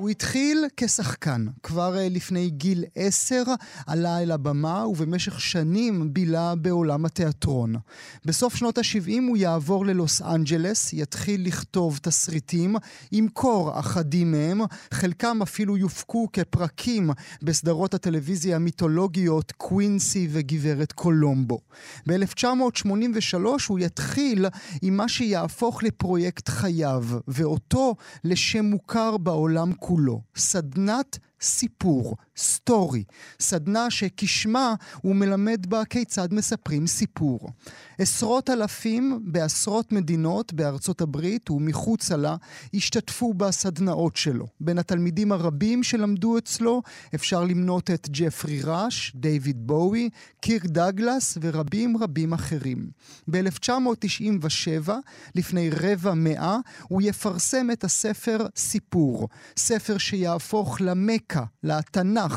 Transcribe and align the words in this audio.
הוא 0.00 0.08
התחיל 0.08 0.64
כשחקן. 0.76 1.46
כבר 1.62 1.98
אה, 1.98 2.08
לפני 2.08 2.50
גיל 2.50 2.84
עשר 2.94 3.42
עלה 3.86 4.22
אל 4.22 4.30
הבמה 4.30 4.86
ובמשך 4.86 5.40
שנים 5.40 6.14
בילה 6.14 6.54
בעולם 6.54 7.04
התיאטרון. 7.04 7.74
בסוף 8.24 8.54
שנות 8.54 8.78
ה-70 8.78 9.22
הוא 9.28 9.36
יעבור 9.36 9.86
ללוס 9.86 10.22
אנג'לס, 10.22 10.92
יתחיל 10.92 11.46
לכתוב 11.46 11.98
תסריטים, 12.02 12.76
ימכור 13.12 13.78
אחדים 13.78 14.32
מהם, 14.32 14.60
חלקם 14.94 15.42
אפילו 15.42 15.76
יופקו 15.76 16.28
כפרקים 16.32 17.10
בסדרות 17.42 17.94
הטלוויזיה 17.94 18.56
המיתולוגיות 18.56 19.52
קווינסי 19.52 20.28
וגברת 20.30 20.92
קולומבו. 20.92 21.60
ב-1983 22.06 23.36
הוא 23.68 23.78
יתחיל 23.78 24.46
עם 24.82 24.96
מה 24.96 25.08
שיהפוך 25.08 25.82
לפרויקט 25.82 26.48
חייו, 26.48 27.04
ואותו 27.28 27.94
לשם 28.24 28.64
מוכר 28.64 29.16
בעולם 29.16 29.72
כולו. 29.72 29.89
כולו, 29.90 30.22
סדנת 30.36 31.18
סיפור, 31.40 32.16
Story, 32.40 33.04
סדנה 33.40 33.90
שכשמה 33.90 34.74
הוא 35.02 35.16
מלמד 35.16 35.66
בה 35.68 35.84
כיצד 35.84 36.34
מספרים 36.34 36.86
סיפור. 36.86 37.48
עשרות 37.98 38.50
אלפים 38.50 39.20
בעשרות 39.24 39.92
מדינות 39.92 40.52
בארצות 40.52 41.00
הברית 41.00 41.50
ומחוצה 41.50 42.16
לה 42.16 42.36
השתתפו 42.74 43.34
בסדנאות 43.34 44.16
שלו. 44.16 44.46
בין 44.60 44.78
התלמידים 44.78 45.32
הרבים 45.32 45.82
שלמדו 45.82 46.38
אצלו 46.38 46.82
אפשר 47.14 47.44
למנות 47.44 47.90
את 47.90 48.08
ג'פרי 48.10 48.60
ראש, 48.64 49.12
דיוויד 49.14 49.66
בואי, 49.66 50.08
קירק 50.40 50.64
דגלס 50.66 51.38
ורבים 51.40 51.96
רבים 51.96 52.32
אחרים. 52.32 52.90
ב-1997, 53.30 54.90
לפני 55.34 55.70
רבע 55.70 56.14
מאה, 56.14 56.56
הוא 56.88 57.02
יפרסם 57.02 57.70
את 57.72 57.84
הספר 57.84 58.46
סיפור, 58.56 59.28
ספר 59.56 59.98
שיהפוך 59.98 60.80
למכה, 60.80 61.44
לתנ"ך 61.62 62.29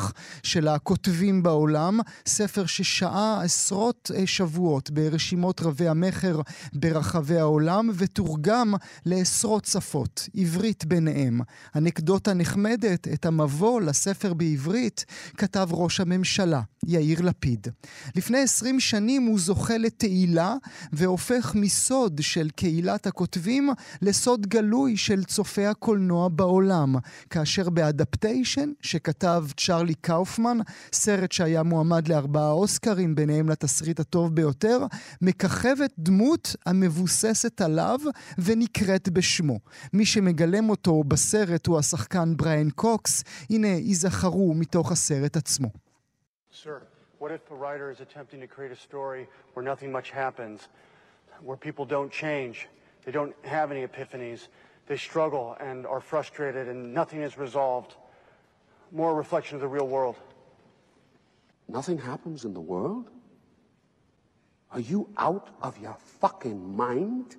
של 0.43 0.67
הכותבים 0.67 1.43
בעולם, 1.43 1.99
ספר 2.25 2.65
ששהה 2.65 3.41
עשרות 3.43 4.11
אה, 4.15 4.27
שבועות 4.27 4.91
ברשימות 4.91 5.33
רשימות 5.33 5.61
רבי 5.61 5.87
המכר 5.87 6.41
ברחבי 6.73 7.39
העולם 7.39 7.89
ותורגם 7.95 8.73
לעשרות 9.05 9.65
שפות, 9.65 10.29
עברית 10.35 10.85
ביניהם. 10.85 11.41
אנקדוטה 11.75 12.33
נחמדת, 12.33 13.07
את 13.07 13.25
המבוא 13.25 13.81
לספר 13.81 14.33
בעברית 14.33 15.05
כתב 15.37 15.67
ראש 15.71 15.99
הממשלה, 15.99 16.61
יאיר 16.85 17.21
לפיד. 17.21 17.67
לפני 18.15 18.39
עשרים 18.39 18.79
שנים 18.79 19.23
הוא 19.23 19.39
זוכה 19.39 19.77
לתהילה 19.77 20.55
והופך 20.93 21.51
מסוד 21.55 22.21
של 22.21 22.49
קהילת 22.55 23.07
הכותבים 23.07 23.69
לסוד 24.01 24.47
גלוי 24.47 24.97
של 24.97 25.23
צופי 25.23 25.65
הקולנוע 25.65 26.29
בעולם, 26.29 26.95
כאשר 27.29 27.69
באדפטיישן 27.69 28.71
שכתב 28.81 29.45
צ'רלי 29.73 29.95
קאופמן, 29.95 30.57
סרט 30.93 31.31
שהיה 31.31 31.63
מועמד 31.63 32.07
לארבעה 32.07 32.51
אוסקרים, 32.51 33.15
ביניהם 33.15 33.49
לתסריט 33.49 33.99
הטוב 33.99 34.35
ביותר, 34.35 34.79
מככבת 35.21 35.91
דמות 35.97 36.55
המבוססת 36.65 37.61
עליו 37.61 37.99
ונקראת 38.37 39.09
בשמו. 39.09 39.59
מי 39.93 40.05
שמגלם 40.05 40.69
אותו 40.69 41.03
בסרט 41.03 41.67
הוא 41.67 41.79
השחקן 41.79 42.37
בריאן 42.37 42.69
קוקס. 42.69 43.23
הנה, 43.49 43.67
ייזכרו 43.67 44.53
מתוך 44.53 44.91
הסרט 44.91 45.37
עצמו. 45.37 45.67
Sir, 46.51 46.81
what 47.19 47.31
if 47.31 47.51
a 47.51 47.55
writer 47.55 47.87
is 47.95 47.99
attempting 47.99 48.39
to 48.45 48.47
create 48.55 48.71
a 48.71 48.81
story 48.89 49.23
where 49.53 49.65
nothing 49.71 49.91
much 49.97 50.09
happens, 50.11 50.57
where 51.47 51.57
people 51.57 51.85
don't 51.95 52.11
change, 52.11 52.55
they 53.05 53.13
don't 53.19 53.35
have 53.55 53.67
any 53.71 53.83
epiphanies, 53.89 54.41
they 54.89 54.97
struggle 55.09 55.45
and 55.67 55.77
are 55.93 56.03
frustrated 56.11 56.65
and 56.71 56.79
nothing 57.01 57.21
is 57.27 57.33
resolved? 57.47 57.91
More 58.93 59.11
a 59.11 59.15
reflection 59.15 59.55
of 59.55 59.61
the 59.61 59.67
real 59.67 59.87
world. 59.87 60.15
Nothing 61.67 61.97
happens 61.97 62.45
in 62.45 62.53
the 62.53 62.61
world? 62.61 63.09
Are 64.71 64.79
you 64.79 65.09
out 65.17 65.49
of 65.61 65.77
your 65.79 65.97
fucking 66.19 66.75
mind? 66.75 67.35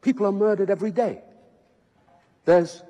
People 0.00 0.26
are 0.26 0.32
murdered 0.32 0.70
every 0.70 0.92
day. 0.92 1.22
There's 2.44 2.82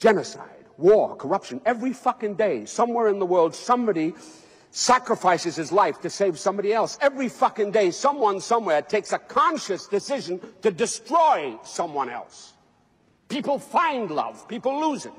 genocide, 0.00 0.64
war, 0.76 1.14
corruption. 1.14 1.60
Every 1.64 1.92
fucking 1.92 2.34
day, 2.34 2.64
somewhere 2.64 3.08
in 3.08 3.20
the 3.20 3.26
world, 3.26 3.54
somebody 3.54 4.14
sacrifices 4.72 5.54
his 5.56 5.70
life 5.70 6.00
to 6.00 6.10
save 6.10 6.38
somebody 6.38 6.72
else. 6.72 6.98
Every 7.00 7.28
fucking 7.28 7.70
day, 7.70 7.92
someone 7.92 8.40
somewhere 8.40 8.82
takes 8.82 9.12
a 9.12 9.18
conscious 9.18 9.86
decision 9.86 10.40
to 10.62 10.70
destroy 10.70 11.56
someone 11.64 12.10
else. 12.10 12.54
People 13.28 13.58
find 13.58 14.10
love, 14.10 14.48
people 14.48 14.80
lose 14.80 15.06
it. 15.06 15.12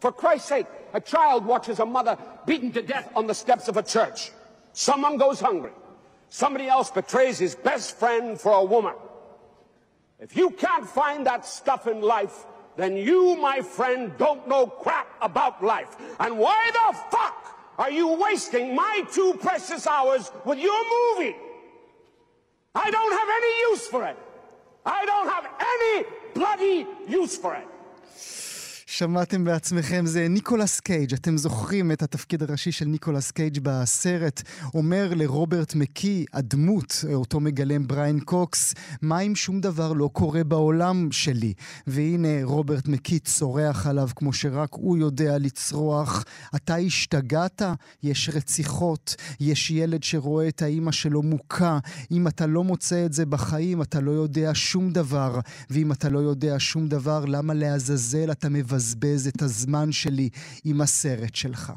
For 0.00 0.10
Christ's 0.10 0.48
sake, 0.48 0.66
a 0.94 1.00
child 1.00 1.44
watches 1.44 1.78
a 1.78 1.86
mother 1.86 2.16
beaten 2.46 2.72
to 2.72 2.82
death 2.82 3.12
on 3.14 3.26
the 3.26 3.34
steps 3.34 3.68
of 3.68 3.76
a 3.76 3.82
church. 3.82 4.32
Someone 4.72 5.18
goes 5.18 5.40
hungry. 5.40 5.72
Somebody 6.30 6.68
else 6.68 6.90
betrays 6.90 7.38
his 7.38 7.54
best 7.54 7.98
friend 7.98 8.40
for 8.40 8.52
a 8.52 8.64
woman. 8.64 8.94
If 10.18 10.36
you 10.36 10.50
can't 10.50 10.88
find 10.88 11.26
that 11.26 11.44
stuff 11.44 11.86
in 11.86 12.00
life, 12.00 12.46
then 12.76 12.96
you, 12.96 13.36
my 13.36 13.60
friend, 13.60 14.12
don't 14.16 14.48
know 14.48 14.66
crap 14.66 15.08
about 15.20 15.62
life. 15.62 15.96
And 16.18 16.38
why 16.38 16.70
the 16.72 16.98
fuck 17.10 17.74
are 17.78 17.90
you 17.90 18.08
wasting 18.08 18.74
my 18.74 19.02
two 19.12 19.34
precious 19.40 19.86
hours 19.86 20.30
with 20.44 20.58
your 20.58 20.82
movie? 21.18 21.36
I 22.74 22.90
don't 22.90 23.12
have 23.12 23.28
any 23.28 23.70
use 23.70 23.86
for 23.86 24.06
it. 24.06 24.16
I 24.86 25.04
don't 25.04 25.28
have 25.28 25.46
any 25.60 26.04
bloody 26.34 26.86
use 27.08 27.36
for 27.36 27.54
it. 27.54 27.66
שמעתם 28.92 29.44
בעצמכם, 29.44 30.06
זה 30.06 30.28
ניקולס 30.28 30.80
קייג'. 30.80 31.14
אתם 31.14 31.36
זוכרים 31.36 31.92
את 31.92 32.02
התפקיד 32.02 32.42
הראשי 32.42 32.72
של 32.72 32.84
ניקולס 32.84 33.30
קייג' 33.30 33.58
בסרט, 33.62 34.42
אומר 34.74 35.14
לרוברט 35.14 35.74
מקי, 35.74 36.24
הדמות, 36.32 37.04
אותו 37.14 37.40
מגלם 37.40 37.86
בריין 37.86 38.20
קוקס, 38.20 38.74
מה 39.02 39.20
אם 39.20 39.34
שום 39.34 39.60
דבר 39.60 39.92
לא 39.92 40.10
קורה 40.12 40.44
בעולם 40.44 41.08
שלי? 41.12 41.52
והנה 41.86 42.28
רוברט 42.42 42.88
מקי 42.88 43.18
צורח 43.18 43.86
עליו 43.86 44.08
כמו 44.16 44.32
שרק 44.32 44.68
הוא 44.72 44.98
יודע 44.98 45.38
לצרוח. 45.38 46.24
אתה 46.56 46.76
השתגעת? 46.76 47.62
יש 48.02 48.30
רציחות, 48.34 49.16
יש 49.40 49.70
ילד 49.70 50.02
שרואה 50.02 50.48
את 50.48 50.62
האימא 50.62 50.92
שלו 50.92 51.22
מוכה. 51.22 51.78
אם 52.10 52.28
אתה 52.28 52.46
לא 52.46 52.64
מוצא 52.64 53.06
את 53.06 53.12
זה 53.12 53.26
בחיים, 53.26 53.82
אתה 53.82 54.00
לא 54.00 54.10
יודע 54.10 54.50
שום 54.54 54.92
דבר. 54.92 55.40
ואם 55.70 55.92
אתה 55.92 56.08
לא 56.08 56.18
יודע 56.18 56.54
שום 56.58 56.88
דבר, 56.88 57.24
למה 57.24 57.54
לעזאזל 57.54 58.30
אתה 58.32 58.48
מבז... 58.48 58.79
לבזבז 58.80 59.26
את 59.26 59.42
הזמן 59.42 59.92
שלי 59.92 60.28
עם 60.64 60.80
הסרט 60.80 61.34
שלך. 61.34 61.72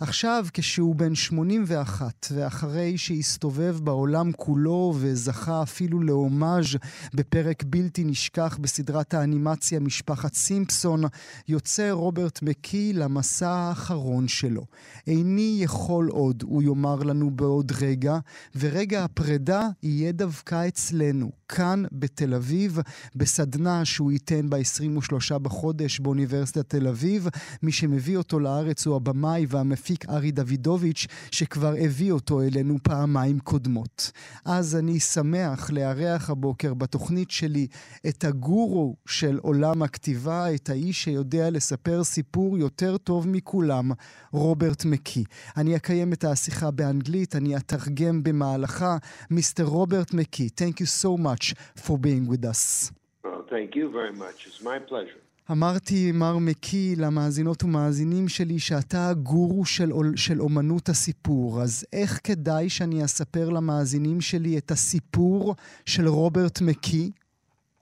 עכשיו, 0.00 0.46
כשהוא 0.52 0.94
בן 0.94 1.14
81, 1.14 2.26
ואחרי 2.34 2.98
שהסתובב 2.98 3.78
בעולם 3.82 4.32
כולו 4.32 4.94
וזכה 4.98 5.62
אפילו 5.62 6.00
להומאז' 6.02 6.76
בפרק 7.14 7.64
בלתי 7.66 8.04
נשכח 8.04 8.58
בסדרת 8.60 9.14
האנימציה 9.14 9.80
משפחת 9.80 10.34
סימפסון, 10.34 11.02
יוצא 11.48 11.90
רוברט 11.90 12.42
מקי 12.42 12.92
למסע 12.92 13.50
האחרון 13.50 14.28
שלו. 14.28 14.64
איני 15.06 15.58
יכול 15.60 16.08
עוד, 16.08 16.42
הוא 16.46 16.62
יאמר 16.62 17.02
לנו 17.02 17.30
בעוד 17.30 17.72
רגע, 17.80 18.18
ורגע 18.56 19.04
הפרידה 19.04 19.68
יהיה 19.82 20.12
דווקא 20.12 20.68
אצלנו, 20.68 21.30
כאן 21.48 21.84
בתל 21.92 22.34
אביב, 22.34 22.78
בסדנה 23.14 23.84
שהוא 23.84 24.12
ייתן 24.12 24.50
ב-23 24.50 25.38
בחודש 25.38 26.00
באוניברסיטת 26.00 26.37
באוניברסיטת 26.38 26.70
תל 26.70 26.88
אביב. 26.88 27.28
מי 27.62 27.72
שמביא 27.72 28.16
אותו 28.16 28.40
לארץ 28.40 28.86
הוא 28.86 28.96
הבמאי 28.96 29.46
והמפיק 29.48 30.08
ארי 30.08 30.30
דוידוביץ', 30.30 31.06
שכבר 31.30 31.74
הביא 31.80 32.12
אותו 32.12 32.42
אלינו 32.42 32.76
פעמיים 32.82 33.38
קודמות. 33.38 34.10
אז 34.44 34.76
אני 34.76 35.00
שמח 35.00 35.70
לארח 35.70 36.30
הבוקר 36.30 36.74
בתוכנית 36.74 37.30
שלי 37.30 37.66
את 38.08 38.24
הגורו 38.24 38.96
של 39.06 39.38
עולם 39.42 39.82
הכתיבה, 39.82 40.54
את 40.54 40.70
האיש 40.70 41.04
שיודע 41.04 41.50
לספר 41.50 42.04
סיפור 42.04 42.58
יותר 42.58 42.96
טוב 42.96 43.28
מכולם, 43.28 43.90
רוברט 44.32 44.84
מקי. 44.84 45.24
אני 45.56 45.76
אקיים 45.76 46.12
את 46.12 46.24
השיחה 46.24 46.70
באנגלית, 46.70 47.36
אני 47.36 47.56
אתרגם 47.56 48.22
במהלכה. 48.22 48.96
מיסטר 49.30 49.64
רוברט 49.64 50.14
מקי, 50.14 50.48
thank 50.60 50.74
you 50.74 50.86
so 51.02 51.22
much 51.22 51.54
for 51.78 51.92
being 51.92 52.30
with 52.30 52.44
us. 52.44 52.92
Well, 53.24 53.42
thank 53.50 53.70
you 53.78 53.86
very 53.98 54.14
much. 54.22 54.36
It's 54.46 54.62
my 54.62 54.78
pleasure. 54.90 55.27
אמרתי, 55.51 56.11
מר 56.13 56.37
מקי, 56.37 56.95
למאזינות 57.01 57.63
ומאזינים 57.63 58.27
שלי, 58.27 58.59
שאתה 58.59 59.09
הגורו 59.09 59.65
של, 59.65 59.89
של 60.15 60.41
אומנות 60.41 60.89
הסיפור. 60.89 61.61
אז 61.61 61.85
איך 61.93 62.19
כדאי 62.23 62.69
שאני 62.69 63.03
אספר 63.03 63.49
למאזינים 63.49 64.21
שלי 64.21 64.57
את 64.57 64.71
הסיפור 64.71 65.55
של 65.85 66.07
רוברט 66.07 66.61
מקי? 66.61 67.11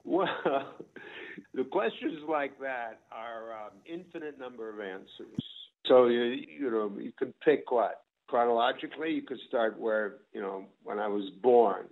Well, 0.04 0.26
the 1.54 1.64
questions 1.64 2.18
like 2.28 2.58
that 2.60 3.00
are 3.12 3.52
um, 3.52 3.74
infinite 3.86 4.38
number 4.38 4.68
of 4.72 4.80
answers. 4.80 5.42
So 5.86 6.06
you 6.06 6.24
you 6.60 6.70
know 6.70 6.86
you 7.06 7.12
could 7.18 7.34
pick 7.40 7.70
what 7.70 7.94
chronologically. 8.30 9.10
You 9.18 9.22
could 9.22 9.42
start 9.48 9.78
where 9.78 10.06
you 10.34 10.40
know 10.40 10.56
when 10.88 10.98
I 10.98 11.08
was 11.08 11.26
born, 11.50 11.86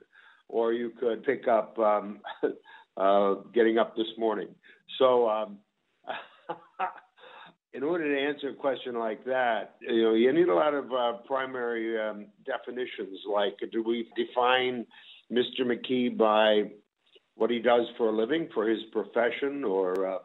or 0.49 0.73
you 0.73 0.89
could 1.01 1.19
pick 1.25 1.43
up 1.49 1.79
um, 1.79 2.21
uh, 3.05 3.35
getting 3.57 3.77
up 3.79 3.91
this 3.97 4.13
morning. 4.19 4.51
So. 4.99 5.09
Um, 5.29 5.59
in 7.76 7.84
order 7.84 8.16
to 8.16 8.22
answer 8.22 8.50
a 8.50 8.54
question 8.54 8.98
like 8.98 9.26
that, 9.26 9.76
you 9.82 10.04
know, 10.04 10.14
you 10.14 10.32
need 10.32 10.48
a 10.48 10.56
lot 10.56 10.74
of 10.74 10.86
uh, 10.94 11.14
primary 11.28 12.00
um, 12.00 12.28
definitions. 12.46 13.20
Like, 13.32 13.58
do 13.72 13.84
we 13.84 14.08
define 14.16 14.86
Mr. 15.32 15.62
McKee 15.62 16.16
by 16.18 16.72
what 17.36 17.50
he 17.50 17.60
does 17.60 17.86
for 17.98 18.08
a 18.08 18.12
living, 18.16 18.48
for 18.54 18.70
his 18.70 18.80
profession, 18.94 19.66
or 19.66 20.08
uh, 20.08 20.18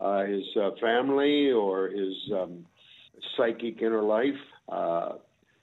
uh, 0.00 0.26
his 0.26 0.44
uh, 0.60 0.70
family, 0.80 1.50
or 1.50 1.88
his 1.88 2.14
um, 2.34 2.66
psychic 3.36 3.80
inner 3.80 4.02
life? 4.02 4.34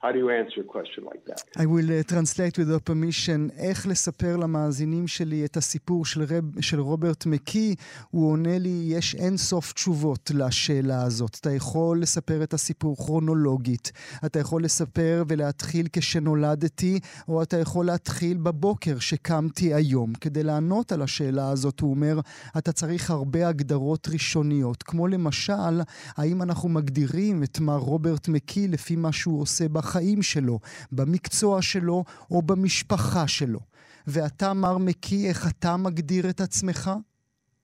How 0.02 0.14
do 0.14 0.18
you 0.18 0.30
answer 0.30 0.62
a 0.62 0.70
question 0.76 1.04
like 1.12 1.24
that? 1.26 1.42
I 1.58 1.66
will 1.66 1.90
uh, 1.92 2.04
translate 2.04 2.58
with 2.58 2.70
your 2.70 2.80
permission 2.80 3.52
איך 3.58 3.88
לספר 3.88 4.38
למאזינים 4.38 5.08
שלי 5.08 5.46
את 5.46 5.58
הסיפור 5.58 6.06
של, 6.06 6.22
רב, 6.24 6.62
של 6.62 6.80
רוברט 6.80 7.26
מקי. 7.26 7.76
הוא 8.10 8.32
עונה 8.32 8.60
לי, 8.60 8.84
יש 8.88 9.16
אין 9.16 9.38
סוף 9.38 9.74
תשובות 9.74 10.32
לשאלה 10.34 11.04
הזאת. 11.04 11.38
אתה 11.42 11.52
יכול 11.52 12.02
לספר 12.02 12.44
את 12.44 12.54
הסיפור 12.54 12.96
כרונולוגית, 12.96 13.92
אתה 14.26 14.40
יכול 14.40 14.64
לספר 14.64 15.24
ולהתחיל 15.28 15.88
כשנולדתי, 15.94 17.00
או 17.28 17.44
אתה 17.44 17.58
יכול 17.58 17.86
להתחיל 17.86 18.38
בבוקר 18.38 19.00
שקמתי 19.00 19.74
היום. 19.74 20.14
כדי 20.14 20.44
לענות 20.44 20.92
על 20.92 21.02
השאלה 21.02 21.50
הזאת, 21.50 21.80
הוא 21.80 21.90
אומר, 21.90 22.20
אתה 22.58 22.72
צריך 22.72 23.12
הרבה 23.12 23.48
הגדרות 23.48 24.08
ראשוניות, 24.12 24.84
כמו 24.84 25.08
למשל, 25.08 25.82
האם 26.18 26.42
אנחנו 26.42 26.70
מגדירים 26.70 27.44
את 27.44 27.60
מר 27.60 27.78
רוברט 27.78 28.28
מקי 28.28 28.68
לפי 28.68 28.96
מה 28.96 29.12
שהוא 29.12 29.42
עושה 29.42 29.68
בחיים. 29.68 29.89
בחיים 29.90 30.22
שלו, 30.22 30.60
במקצוע 30.92 31.62
שלו 31.62 32.04
או 32.32 32.42
במשפחה 32.42 33.28
שלו. 33.28 33.60
ואתה, 34.08 34.54
מר 34.54 34.78
מקי, 34.78 35.28
איך 35.30 35.48
אתה 35.48 35.76
מגדיר 35.78 36.30
את 36.30 36.40
עצמך? 36.40 36.90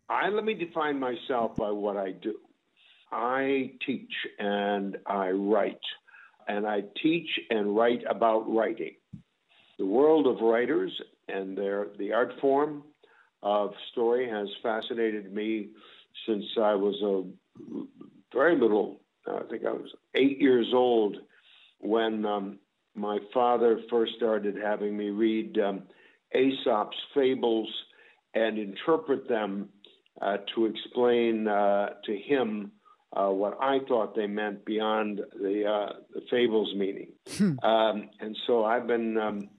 I, 0.10 0.30
let 0.30 0.46
me 0.46 0.54
define 0.54 1.00
myself 1.00 1.56
by 1.56 1.72
what 1.72 1.98
I 1.98 2.12
do. 2.28 2.36
I 3.12 3.72
teach 3.86 4.16
and 4.40 4.98
I 5.08 5.28
write, 5.50 5.88
and 6.48 6.62
I 6.76 6.80
teach 7.04 7.32
and 7.50 7.66
write 7.78 8.04
about 8.16 8.44
writing. 8.56 8.96
The 9.82 9.90
world 9.98 10.26
of 10.32 10.36
writers 10.52 10.92
and 11.36 11.48
their 11.60 11.80
the 12.02 12.10
art 12.20 12.34
form 12.44 12.72
of 13.60 13.66
story 13.92 14.26
has 14.38 14.48
fascinated 14.68 15.26
me 15.40 15.50
since 16.26 16.46
I 16.72 16.76
was 16.86 16.98
a 17.14 17.16
very 18.38 18.56
little. 18.64 18.88
I 19.42 19.44
think 19.50 19.62
I 19.72 19.76
was 19.84 19.92
eight 20.22 20.38
years 20.48 20.70
old 20.86 21.14
when 21.86 22.26
um, 22.26 22.60
my 22.96 23.20
father 23.34 23.80
first 23.90 24.14
started 24.16 24.56
having 24.62 24.96
me 24.96 25.10
read 25.10 25.58
um, 25.60 25.84
Aesop's 26.34 26.98
fables 27.14 27.70
and 28.34 28.58
interpret 28.58 29.28
them 29.28 29.70
uh, 30.22 30.38
to 30.54 30.66
explain 30.66 31.48
uh, 31.48 31.90
to 32.06 32.18
him 32.18 32.72
uh, 33.14 33.30
what 33.30 33.58
I 33.62 33.80
thought 33.88 34.16
they 34.16 34.28
meant 34.28 34.66
beyond 34.66 35.22
the, 35.34 35.88
the 36.14 36.22
fables 36.30 36.74
meaning. 36.76 37.08
um, 37.64 38.10
and 38.20 38.36
so 38.46 38.66
I've 38.66 38.88
been 38.88 39.18
um, 39.18 39.50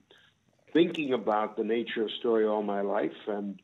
thinking 0.73 1.13
about 1.13 1.57
the 1.57 1.63
nature 1.63 2.03
of 2.03 2.11
story 2.19 2.45
all 2.45 2.63
my 2.63 2.81
life, 2.81 3.11
and 3.27 3.59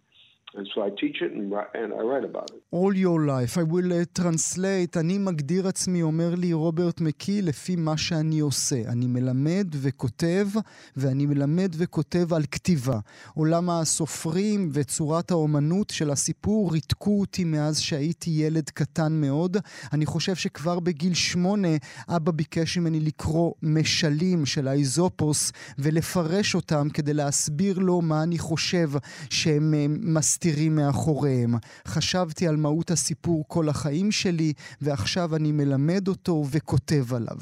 and 0.56 0.68
so 0.74 0.84
I 0.84 0.90
teach 1.02 1.22
it 1.26 1.32
and, 1.38 1.52
and 1.82 1.90
I 2.00 2.02
write 2.10 2.26
about 2.32 2.50
it. 2.56 2.62
All 2.72 2.94
your 2.96 3.20
life. 3.34 3.58
I 3.58 3.64
will 3.64 3.92
uh, 3.94 4.06
translate. 4.20 4.98
אני 4.98 5.18
מגדיר 5.18 5.68
עצמי, 5.68 6.02
אומר 6.02 6.36
לי 6.36 6.54
רוברט 6.54 7.02
מקי, 7.02 7.42
לפי 7.42 7.76
מה 7.76 7.98
שאני 7.98 8.40
עושה. 8.40 8.76
אני 8.88 9.08
מלמד 9.08 9.68
וכותב, 9.82 10.48
ואני 10.96 11.26
מלמד 11.26 11.76
וכותב 11.78 12.34
על 12.34 12.44
כתיבה. 12.52 13.00
עולם 13.34 13.70
הסופרים 13.70 14.70
וצורת 14.74 15.32
האומנות 15.32 15.90
של 15.90 16.12
הסיפור 16.12 16.74
ריתקו 16.74 17.20
אותי 17.20 17.44
מאז 17.44 17.80
שהייתי 17.80 18.30
ילד 18.30 18.70
קטן 18.70 19.14
מאוד. 19.22 19.58
אני 19.94 20.06
חושב 20.06 20.36
שכבר 20.36 20.80
בגיל 20.80 21.14
שמונה 21.14 21.78
אבא 22.10 22.32
ביקש 22.32 22.78
ממני 22.78 23.00
לקרוא 23.00 23.54
משלים 23.64 24.46
של 24.46 24.68
האיזופוס 24.68 25.52
ולפרש 25.80 26.56
אותם 26.56 26.88
כדי 26.94 27.14
להסביר 27.14 27.80
לו 27.80 28.02
מה 28.02 28.24
אני 28.24 28.38
חושב 28.38 28.90
שהם 29.30 29.74
מסתירים. 30.00 30.43
מסתירים 30.46 30.76
מאחוריהם. 30.76 31.50
חשבתי 31.88 32.48
על 32.48 32.56
מהות 32.56 32.90
הסיפור 32.90 33.44
כל 33.48 33.70
החיים 33.70 34.12
שלי, 34.12 34.54
ועכשיו 34.82 35.36
אני 35.36 35.52
מלמד 35.52 36.08
אותו 36.08 36.42
וכותב 36.54 37.14
עליו. 37.16 37.42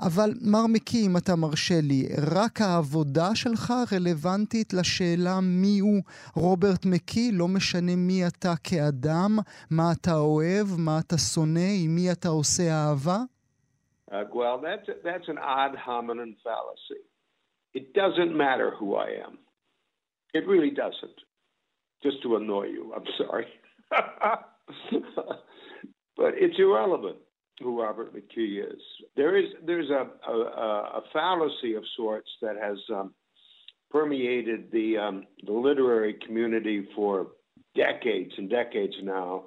אבל 0.00 0.30
מר 0.52 0.66
מקי, 0.72 1.06
אם 1.06 1.16
אתה 1.16 1.36
מרשה 1.36 1.80
לי, 1.82 2.08
רק 2.36 2.60
העבודה 2.60 3.34
שלך 3.34 3.72
רלוונטית 3.92 4.72
לשאלה 4.72 5.38
מיהו 5.42 6.00
רוברט 6.34 6.86
מקי, 6.86 7.32
לא 7.32 7.48
משנה 7.48 7.96
מי 7.96 8.26
אתה 8.26 8.54
כאדם, 8.64 9.30
מה 9.70 9.92
אתה 9.92 10.14
אוהב, 10.14 10.66
מה 10.78 10.98
אתה 11.06 11.18
שונא, 11.18 11.70
עם 11.84 11.94
מי 11.94 12.12
אתה 12.12 12.28
עושה 12.28 12.62
אהבה? 12.72 13.18
Uh, 14.10 14.14
well, 14.32 14.58
that's, 14.66 14.88
that's 15.08 15.28
an 15.34 15.38
odd 15.38 15.74
hominin 15.86 16.32
fallacy. 16.44 17.02
It 17.78 17.86
doesn't 18.00 18.32
matter 18.44 18.68
who 18.78 18.88
I 19.06 19.08
am. 19.26 19.34
It 20.32 20.46
really 20.46 20.70
doesn't. 20.84 21.25
Just 22.02 22.22
to 22.22 22.36
annoy 22.36 22.64
you. 22.66 22.92
I'm 22.94 23.04
sorry. 23.18 23.46
but 26.16 26.34
it's 26.34 26.58
irrelevant 26.58 27.16
who 27.60 27.80
Robert 27.80 28.14
McKee 28.14 28.62
is. 28.62 28.80
There 29.16 29.36
is 29.36 29.46
there's 29.64 29.90
a 29.90 30.08
a, 30.30 30.34
a 30.34 31.02
fallacy 31.12 31.74
of 31.74 31.84
sorts 31.96 32.28
that 32.42 32.56
has 32.60 32.78
um, 32.94 33.14
permeated 33.90 34.70
the 34.72 34.98
um, 34.98 35.26
the 35.44 35.52
literary 35.52 36.14
community 36.26 36.88
for 36.94 37.28
decades 37.74 38.32
and 38.36 38.50
decades 38.50 38.94
now. 39.02 39.44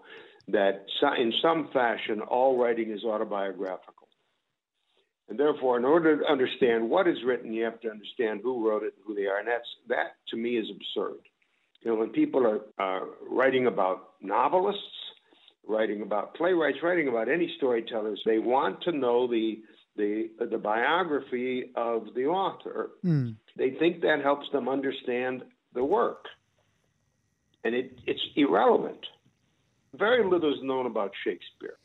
That 0.47 0.85
in 1.19 1.31
some 1.43 1.69
fashion, 1.71 2.21
all 2.21 2.57
writing 2.57 2.91
is 2.91 3.03
autobiographical. 3.03 3.99
And 5.29 5.39
therefore, 5.39 5.77
in 5.77 5.85
order 5.85 6.17
to 6.17 6.25
understand 6.25 6.89
what 6.89 7.07
is 7.07 7.17
written, 7.23 7.53
you 7.53 7.63
have 7.63 7.79
to 7.81 7.89
understand 7.89 8.39
who 8.41 8.67
wrote 8.67 8.81
it 8.81 8.95
and 8.97 9.03
who 9.05 9.13
they 9.13 9.27
are. 9.27 9.37
And 9.37 9.47
that's, 9.47 9.67
that, 9.87 10.15
to 10.29 10.37
me, 10.37 10.57
is 10.57 10.65
absurd. 10.71 11.19
You 11.81 11.91
know, 11.91 11.97
when 11.97 12.09
people 12.09 12.61
are 12.77 13.03
writing 13.29 13.67
about 13.67 14.13
novelists, 14.21 14.81
writing 15.67 16.01
about 16.01 16.35
playwrights, 16.35 16.79
writing 16.83 17.07
about 17.07 17.29
any 17.29 17.53
storytellers, 17.57 18.21
they 18.25 18.39
want 18.39 18.81
to 18.83 18.91
know 18.91 19.27
the 19.27 19.61
the 19.95 20.29
the 20.49 20.57
biography 20.57 21.71
of 21.75 22.07
the 22.15 22.25
author. 22.25 22.91
Mm. 23.03 23.35
They 23.55 23.71
think 23.71 24.01
that 24.01 24.21
helps 24.21 24.47
them 24.51 24.67
understand 24.67 25.43
the 25.73 25.83
work, 25.83 26.25
and 27.63 27.75
it, 27.75 27.97
it's 28.05 28.21
irrelevant. 28.35 29.05
Very 29.93 30.23
little 30.23 30.53
is 30.53 30.59
known 30.63 30.85
about 30.85 31.11
Shakespeare. 31.23 31.77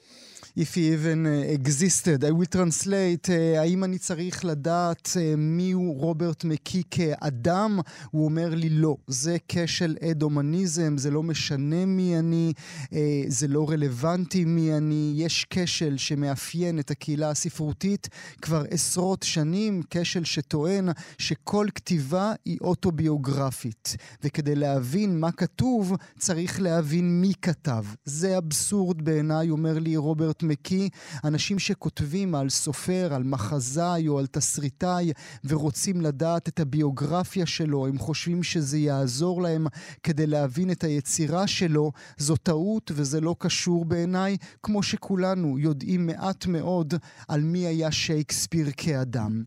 If 0.56 0.74
he 0.74 0.92
even 0.92 1.26
existed. 1.26 2.24
I 2.24 2.30
will 2.30 2.46
translate, 2.46 3.28
uh, 3.28 3.58
האם 3.58 3.84
אני 3.84 3.98
צריך 3.98 4.44
לדעת 4.44 5.06
uh, 5.06 5.36
מיהו 5.36 5.92
רוברט 5.92 6.44
מקי 6.44 6.82
כאדם? 6.90 7.78
הוא 8.10 8.24
אומר 8.24 8.54
לי 8.54 8.68
לא, 8.68 8.96
זה 9.06 9.36
כשל 9.48 9.96
אד-הומניזם, 10.10 10.98
זה 10.98 11.10
לא 11.10 11.22
משנה 11.22 11.86
מי 11.86 12.18
אני, 12.18 12.52
uh, 12.84 12.94
זה 13.28 13.48
לא 13.48 13.70
רלוונטי 13.70 14.44
מי 14.44 14.76
אני, 14.76 15.12
יש 15.16 15.46
כשל 15.50 15.96
שמאפיין 15.96 16.78
את 16.78 16.90
הקהילה 16.90 17.30
הספרותית 17.30 18.08
כבר 18.42 18.64
עשרות 18.70 19.22
שנים, 19.22 19.82
כשל 19.90 20.24
שטוען 20.24 20.88
שכל 21.18 21.66
כתיבה 21.74 22.32
היא 22.44 22.58
אוטוביוגרפית, 22.60 23.96
וכדי 24.24 24.54
להבין 24.54 25.20
מה 25.20 25.32
כתוב 25.32 25.92
צריך 26.18 26.60
להבין 26.60 27.20
מי 27.20 27.32
כתב. 27.42 27.84
זה 28.04 28.38
אבסורד 28.38 29.02
בעיניי, 29.02 29.50
אומר 29.50 29.78
לי 29.78 29.96
רוברט 29.96 30.43
מקי, 30.48 30.88
אנשים 31.24 31.58
שכותבים 31.58 32.34
על 32.34 32.48
סופר, 32.50 33.14
על 33.14 33.22
מחזאי 33.22 34.08
או 34.08 34.18
על 34.18 34.26
תסריטאי 34.26 35.12
ורוצים 35.44 36.00
לדעת 36.00 36.48
את 36.48 36.60
הביוגרפיה 36.60 37.46
שלו, 37.46 37.86
הם 37.86 37.98
חושבים 37.98 38.42
שזה 38.42 38.78
יעזור 38.78 39.42
להם 39.42 39.66
כדי 40.02 40.26
להבין 40.26 40.70
את 40.70 40.84
היצירה 40.84 41.46
שלו, 41.46 41.92
זו 42.18 42.36
טעות 42.36 42.90
וזה 42.94 43.20
לא 43.20 43.36
קשור 43.38 43.84
בעיניי, 43.84 44.36
כמו 44.62 44.82
שכולנו 44.82 45.58
יודעים 45.58 46.06
מעט 46.06 46.46
מאוד 46.46 46.94
על 47.28 47.40
מי 47.40 47.66
היה 47.66 47.92
שייקספיר 47.92 48.68
כאדם. 48.76 49.44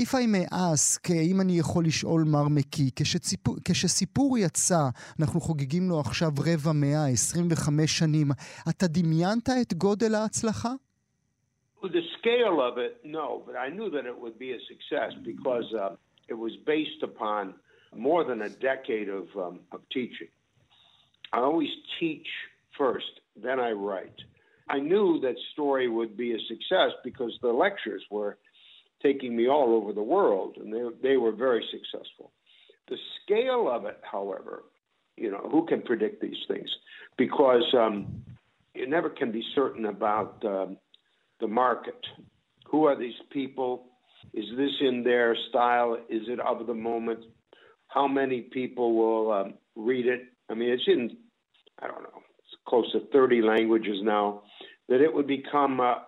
If 0.00 0.08
I 0.08 0.26
may 0.26 0.52
ask, 0.52 1.10
אם 1.10 1.40
אני 1.40 1.58
יכול 1.58 1.86
לשאול 1.86 2.24
מר 2.24 2.48
מקי, 2.48 2.90
כשציפור, 2.96 3.56
כשסיפור 3.64 4.38
יצא, 4.38 4.88
אנחנו 5.20 5.40
חוגגים 5.40 5.88
לו 5.88 6.00
עכשיו 6.00 6.32
רבע 6.38 6.72
מאה, 6.72 7.08
25 7.08 7.98
שנים, 7.98 8.30
אתה 8.68 8.86
דמיינת 8.86 9.48
את 9.60 9.74
גודל 9.74 10.14
ההצלחה? 10.25 10.75
The 11.83 12.01
scale 12.19 12.61
of 12.61 12.77
it, 12.77 13.01
no, 13.03 13.41
but 13.45 13.55
I 13.55 13.69
knew 13.69 13.89
that 13.89 14.05
it 14.05 14.17
would 14.17 14.37
be 14.37 14.51
a 14.51 14.59
success 14.67 15.13
because 15.23 15.73
uh, 15.73 15.95
it 16.27 16.35
was 16.35 16.53
based 16.65 17.01
upon 17.01 17.55
more 17.95 18.23
than 18.23 18.43
a 18.43 18.49
decade 18.49 19.09
of, 19.09 19.27
um, 19.35 19.59
of 19.71 19.81
teaching. 19.91 20.27
I 21.33 21.39
always 21.39 21.69
teach 21.99 22.27
first, 22.77 23.21
then 23.35 23.59
I 23.59 23.71
write. 23.71 24.19
I 24.69 24.79
knew 24.79 25.19
that 25.21 25.35
story 25.53 25.89
would 25.89 26.15
be 26.15 26.33
a 26.33 26.39
success 26.47 26.91
because 27.03 27.37
the 27.41 27.49
lectures 27.49 28.03
were 28.09 28.37
taking 29.01 29.35
me 29.35 29.47
all 29.47 29.73
over 29.73 29.91
the 29.91 30.03
world, 30.03 30.57
and 30.57 30.71
they, 30.73 31.09
they 31.09 31.17
were 31.17 31.31
very 31.31 31.65
successful. 31.71 32.31
The 32.87 32.97
scale 33.23 33.69
of 33.69 33.85
it, 33.85 33.99
however, 34.03 34.63
you 35.17 35.31
know, 35.31 35.49
who 35.51 35.65
can 35.65 35.81
predict 35.81 36.21
these 36.21 36.37
things? 36.47 36.69
Because 37.17 37.63
um, 37.73 38.23
you 38.76 38.86
never 38.86 39.08
can 39.08 39.32
be 39.32 39.42
certain 39.54 39.86
about 39.86 40.42
um, 40.44 40.76
the 41.40 41.46
market. 41.46 41.98
Who 42.70 42.84
are 42.84 42.98
these 42.98 43.14
people? 43.30 43.86
Is 44.34 44.44
this 44.56 44.70
in 44.80 45.02
their 45.02 45.36
style? 45.48 45.96
Is 46.08 46.22
it 46.28 46.40
of 46.40 46.66
the 46.66 46.74
moment? 46.74 47.20
How 47.88 48.06
many 48.08 48.42
people 48.42 48.96
will 48.96 49.32
um, 49.32 49.54
read 49.74 50.06
it? 50.06 50.22
I 50.50 50.54
mean, 50.54 50.70
it's 50.70 50.82
in, 50.86 51.16
I 51.80 51.86
don't 51.86 52.02
know, 52.02 52.22
it's 52.38 52.56
close 52.68 52.90
to 52.92 53.00
30 53.12 53.42
languages 53.42 53.98
now, 54.02 54.42
that 54.88 55.00
it 55.00 55.12
would 55.12 55.26
become 55.26 55.80
a 55.80 56.02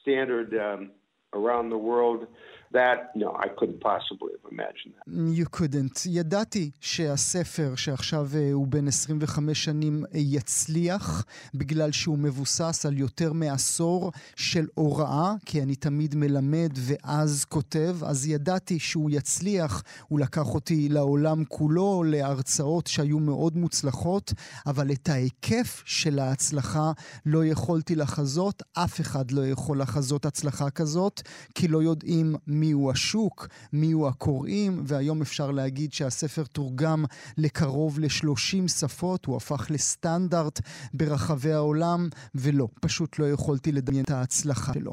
standard 0.00 0.54
um, 0.54 0.90
around 1.32 1.70
the 1.70 1.78
world. 1.78 2.26
That, 2.72 3.14
no, 3.14 3.28
I 3.44 3.48
couldn't 3.58 3.80
possibly 3.80 4.32
have 4.36 4.46
imagined 4.54 4.94
that. 4.96 5.04
You 5.38 5.46
couldn't. 5.58 6.06
ידעתי 6.06 6.70
שהספר, 6.80 7.74
שעכשיו 7.76 8.28
הוא 8.52 8.66
בן 8.66 8.88
25 8.88 9.64
שנים, 9.64 10.04
יצליח, 10.14 11.24
בגלל 11.54 11.92
שהוא 11.92 12.18
מבוסס 12.18 12.86
על 12.86 12.98
יותר 12.98 13.32
מעשור 13.32 14.12
של 14.36 14.66
הוראה, 14.74 15.34
כי 15.46 15.62
אני 15.62 15.74
תמיד 15.76 16.14
מלמד 16.14 16.70
ואז 16.74 17.44
כותב, 17.44 17.96
אז 18.04 18.26
ידעתי 18.26 18.78
שהוא 18.78 19.10
יצליח. 19.10 19.82
הוא 20.08 20.20
לקח 20.20 20.54
אותי 20.54 20.88
לעולם 20.88 21.44
כולו, 21.44 22.02
להרצאות 22.06 22.86
שהיו 22.86 23.18
מאוד 23.18 23.56
מוצלחות, 23.56 24.32
אבל 24.66 24.92
את 24.92 25.08
ההיקף 25.08 25.82
של 25.84 26.18
ההצלחה 26.18 26.92
לא 27.26 27.44
יכולתי 27.44 27.96
לחזות. 27.96 28.62
אף 28.72 29.00
אחד 29.00 29.30
לא 29.30 29.46
יכול 29.46 29.80
לחזות 29.80 30.26
הצלחה 30.26 30.70
כזאת, 30.70 31.22
כי 31.54 31.68
לא 31.68 31.82
יודעים 31.82 32.36
מיהו 32.62 32.90
השוק, 32.90 33.48
מיהו 33.72 34.08
הקוראים, 34.08 34.72
והיום 34.88 35.18
אפשר 35.22 35.50
להגיד 35.50 35.92
שהספר 35.92 36.44
תורגם 36.52 37.00
לקרוב 37.38 37.92
ל-30 38.00 38.68
שפות, 38.80 39.24
הוא 39.24 39.36
הפך 39.36 39.62
לסטנדרט 39.70 40.56
ברחבי 40.94 41.52
העולם, 41.52 42.00
ולא, 42.34 42.66
פשוט 42.80 43.18
לא 43.18 43.26
יכולתי 43.34 43.72
לדמיין 43.72 44.04
את 44.04 44.10
ההצלחה 44.10 44.72
שלו. 44.74 44.92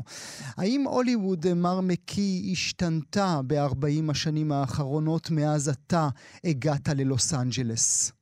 האם 0.58 0.82
הוליווד, 0.88 1.46
מר 1.56 1.80
מקי, 1.82 2.50
השתנתה 2.52 3.30
ב-40 3.48 4.12
השנים 4.12 4.52
האחרונות 4.52 5.26
מאז 5.32 5.70
אתה 5.70 6.08
הגעת 6.44 6.88
ללוס 6.98 7.34
אנג'לס? 7.34 8.14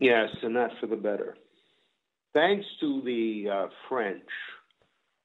Yes, 0.00 0.30
and 0.42 0.54
that's 0.58 0.76
for 0.80 0.88
the 0.94 1.00
better. 1.10 1.30
Thanks 2.34 2.66
to 2.80 2.88
the 3.10 3.24
uh, 3.56 3.68
French, 3.88 4.30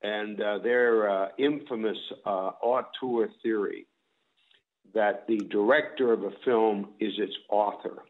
and 0.01 0.41
uh, 0.41 0.59
their 0.59 1.09
uh, 1.09 1.27
infamous 1.37 1.97
uh, 2.25 2.51
auteur 2.61 3.29
theory 3.43 3.85
that 4.93 5.27
the 5.27 5.37
director 5.51 6.13
of 6.13 6.23
a 6.23 6.31
film 6.43 6.89
is 6.99 7.13
its 7.17 7.35
author. 7.49 8.03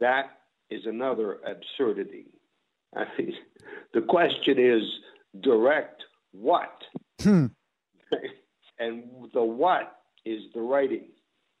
That 0.00 0.30
is 0.68 0.82
another 0.84 1.38
absurdity. 1.46 2.26
I 2.94 3.04
mean, 3.18 3.34
the 3.94 4.02
question 4.02 4.58
is 4.58 4.82
direct 5.40 6.02
what? 6.32 6.82
Hmm. 7.20 7.46
and 8.78 9.04
the 9.32 9.42
what 9.42 10.00
is 10.24 10.42
the 10.54 10.60
writing. 10.60 11.08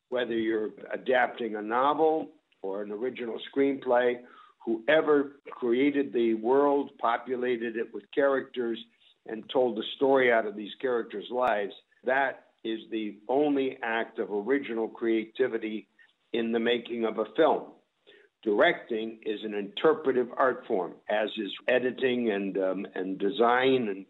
Whether 0.08 0.34
you're 0.34 0.70
adapting 0.92 1.56
a 1.56 1.62
novel 1.62 2.30
or 2.62 2.82
an 2.82 2.92
original 2.92 3.38
screenplay, 3.54 4.18
whoever 4.64 5.36
created 5.50 6.12
the 6.12 6.34
world, 6.34 6.90
populated 6.98 7.76
it 7.76 7.92
with 7.92 8.04
characters, 8.14 8.78
and 9.28 9.48
told 9.52 9.76
the 9.76 9.84
story 9.96 10.32
out 10.32 10.46
of 10.46 10.56
these 10.56 10.72
characters' 10.80 11.28
lives, 11.30 11.72
that 12.04 12.46
is 12.64 12.80
the 12.90 13.16
only 13.28 13.78
act 13.82 14.18
of 14.18 14.30
original 14.30 14.88
creativity 14.88 15.88
in 16.32 16.52
the 16.52 16.60
making 16.60 17.04
of 17.04 17.18
a 17.18 17.24
film. 17.36 17.64
Directing 18.42 19.18
is 19.24 19.40
an 19.44 19.54
interpretive 19.54 20.28
art 20.36 20.64
form, 20.68 20.94
as 21.08 21.28
is 21.36 21.50
editing 21.68 22.30
and 22.30 22.56
um, 22.58 22.86
and 22.94 23.18
design 23.18 23.88
and 23.88 24.06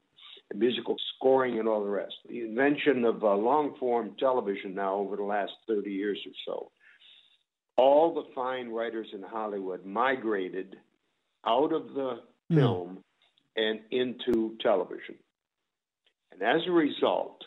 musical 0.55 0.97
scoring 1.15 1.59
and 1.59 1.67
all 1.67 1.83
the 1.83 1.91
rest. 1.91 2.15
The 2.29 2.43
invention 2.43 3.05
of 3.05 3.23
uh, 3.25 3.35
long 3.35 3.77
form 3.79 4.15
television 4.19 4.75
now 4.75 4.95
over 4.97 5.17
the 5.17 5.23
last 5.23 5.53
30 5.69 5.91
years 5.91 6.19
or 6.27 6.33
so, 6.47 6.71
all 7.77 8.15
the 8.15 8.25
fine 8.35 8.69
writers 8.69 9.09
in 9.13 9.23
Hollywood 9.23 9.85
migrated 9.85 10.77
out 11.47 11.73
of 11.73 11.95
the 11.95 12.21
mm. 12.51 12.57
film 12.57 12.99
and 13.57 13.81
into 13.91 14.57
television. 14.61 15.17
And 16.33 16.43
as 16.43 16.63
a 16.67 16.71
result, 16.71 17.45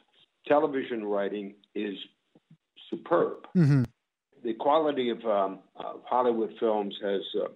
television 0.48 1.06
writing 1.06 1.56
is 1.76 1.96
superb. 2.90 3.46
Mm-hmm. 3.56 3.84
The 4.44 4.54
quality 4.54 5.10
of, 5.10 5.24
um, 5.26 5.60
of 5.76 6.02
Hollywood 6.06 6.54
films 6.60 6.96
has 7.04 7.22
uh, 7.40 7.48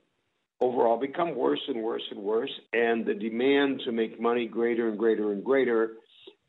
overall 0.62 0.98
become 1.00 1.36
worse 1.36 1.62
and 1.68 1.82
worse 1.82 2.04
and 2.12 2.20
worse, 2.20 2.52
and 2.74 3.06
the 3.06 3.14
demand 3.14 3.82
to 3.86 3.92
make 3.92 4.20
money 4.20 4.48
greater 4.48 4.90
and 4.90 4.98
greater 4.98 5.32
and 5.32 5.44
greater. 5.44 5.94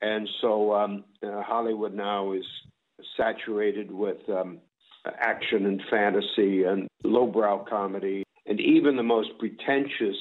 And 0.03 0.29
so 0.41 0.75
um, 0.75 1.05
uh, 1.23 1.43
Hollywood 1.43 1.95
now 1.95 2.33
is 2.33 2.45
saturated 3.17 3.91
with 3.91 4.19
um, 4.29 4.59
action 5.07 5.67
and 5.67 5.81
fantasy 5.91 6.65
and 6.65 6.89
lowbrow 7.05 7.65
comedy, 7.65 8.25
and 8.47 8.61
even 8.61 8.97
the 8.97 9.03
most 9.03 9.31
pretentious 9.39 10.17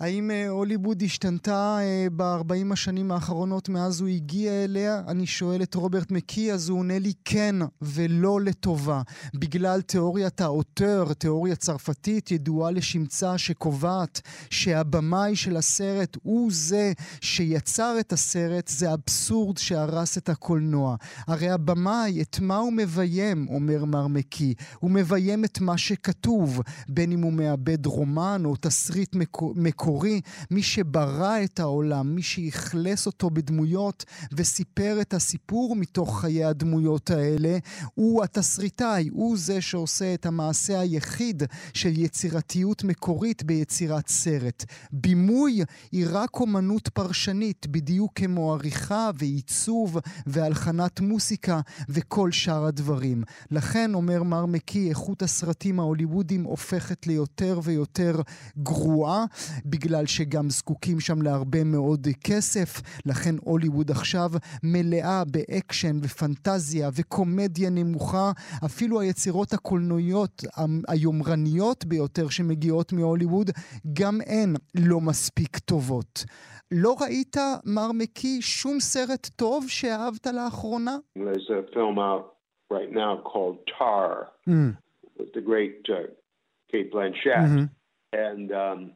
האם 0.00 0.30
הוליווד 0.48 1.02
השתנתה 1.02 1.78
ב-40 2.16 2.72
השנים 2.72 3.10
האחרונות 3.10 3.68
מאז 3.68 4.00
הוא 4.00 4.08
הגיע 4.08 4.64
אליה? 4.64 5.02
אני 5.08 5.26
שואל 5.26 5.62
את 5.62 5.74
רוברט 5.74 6.10
מקי, 6.10 6.52
אז 6.52 6.68
הוא 6.68 6.78
עונה 6.78 6.98
לי 6.98 7.12
כן 7.24 7.56
ולא 7.82 8.40
לטובה. 8.40 9.02
בגלל 9.34 9.80
תיאוריית 9.80 10.40
האוטר, 10.40 11.04
תיאוריה 11.18 11.56
צרפתית 11.56 12.30
ידועה 12.30 12.70
לשמצה 12.70 13.38
שקובעת 13.38 14.20
שהבמאי 14.50 15.36
של 15.36 15.56
הסרט 15.56 16.16
הוא 16.22 16.48
זה 16.52 16.92
שיצר 17.20 17.96
את 18.00 18.12
הסרט, 18.12 18.68
זה 18.68 18.92
אבסורד 18.92 19.58
שהרס 19.58 20.18
את 20.18 20.28
הקולנוע. 20.28 20.96
הרי 21.26 21.48
הבמאי, 21.48 22.22
את 22.22 22.40
מה 22.40 22.56
הוא 22.56 22.72
מביים, 22.72 23.46
אומר 23.48 23.84
מר 23.84 24.06
מקי? 24.06 24.54
הוא 24.80 24.90
מביים 24.90 25.44
את 25.44 25.60
מה 25.60 25.78
שכתוב, 25.78 26.62
בין 26.88 27.12
אם 27.12 27.22
הוא 27.22 27.32
מאבד 27.46 27.86
רומן 27.86 28.42
או 28.44 28.56
תסריט 28.60 29.16
מקורי, 29.54 30.20
מי 30.50 30.62
שברא 30.62 31.44
את 31.44 31.60
העולם, 31.60 32.14
מי 32.14 32.22
שאכלס 32.22 33.06
אותו 33.06 33.30
בדמויות 33.30 34.04
וסיפר 34.32 34.98
את 35.00 35.14
הסיפור 35.14 35.76
מתוך 35.76 36.20
חיי 36.20 36.44
הדמויות 36.44 37.10
האלה, 37.10 37.58
הוא 37.94 38.24
התסריטאי, 38.24 39.08
הוא 39.12 39.36
זה 39.38 39.60
שעושה 39.60 40.14
את 40.14 40.26
המעשה 40.26 40.80
היחיד 40.80 41.42
של 41.74 41.98
יצירתיות 41.98 42.84
מקורית 42.84 43.42
ביצירת 43.42 44.08
סרט. 44.08 44.64
בימוי 44.92 45.62
היא 45.92 46.06
רק 46.10 46.40
אומנות 46.40 46.88
פרשנית, 46.88 47.66
בדיוק 47.66 48.12
כמו 48.14 48.52
עריכה 48.52 49.10
ועיצוב 49.18 49.98
והלחנת 50.26 51.00
מוסיקה 51.00 51.60
וכל 51.88 52.32
שאר 52.32 52.64
הדברים. 52.64 53.22
לכן, 53.50 53.94
אומר 53.94 54.22
מר 54.22 54.46
מקי, 54.46 54.88
איכות 54.88 55.22
הסרטים 55.22 55.80
ההוליוודים 55.80 56.44
הופכת 56.44 57.06
להיות 57.06 57.35
יותר 57.40 57.60
ויותר 57.62 58.12
גרועה, 58.58 59.24
בגלל 59.66 60.06
שגם 60.06 60.50
זקוקים 60.50 61.00
שם 61.00 61.22
להרבה 61.22 61.64
מאוד 61.64 62.08
כסף. 62.24 62.80
לכן 63.06 63.34
הוליווד 63.40 63.90
עכשיו 63.90 64.30
מלאה 64.62 65.22
באקשן 65.24 65.96
ופנטזיה 66.02 66.90
וקומדיה 66.96 67.70
נמוכה. 67.70 68.32
אפילו 68.64 69.00
היצירות 69.00 69.52
הקולנועיות 69.52 70.44
היומרניות 70.88 71.84
ביותר 71.84 72.28
שמגיעות 72.28 72.92
מהוליווד, 72.92 73.50
גם 73.92 74.18
הן 74.26 74.54
לא 74.74 75.00
מספיק 75.00 75.58
טובות. 75.58 76.24
לא 76.70 76.96
ראית, 77.00 77.36
מר 77.64 77.92
מקי, 77.94 78.42
שום 78.42 78.80
סרט 78.80 79.28
טוב 79.36 79.64
שאהבת 79.68 80.26
לאחרונה? 80.26 80.96
There's 81.18 81.50
a 81.50 81.74
film 81.74 81.98
out 81.98 82.36
right 82.70 82.92
now 82.92 83.20
called 83.30 83.58
Tar, 83.78 84.28
mm. 84.48 84.76
with 85.18 85.32
the 85.34 85.40
great 85.40 85.80
uh, 85.88 86.25
Kate 86.70 86.92
Blanchett, 86.92 87.14
mm-hmm. 87.26 87.64
and 88.12 88.52
um, 88.52 88.92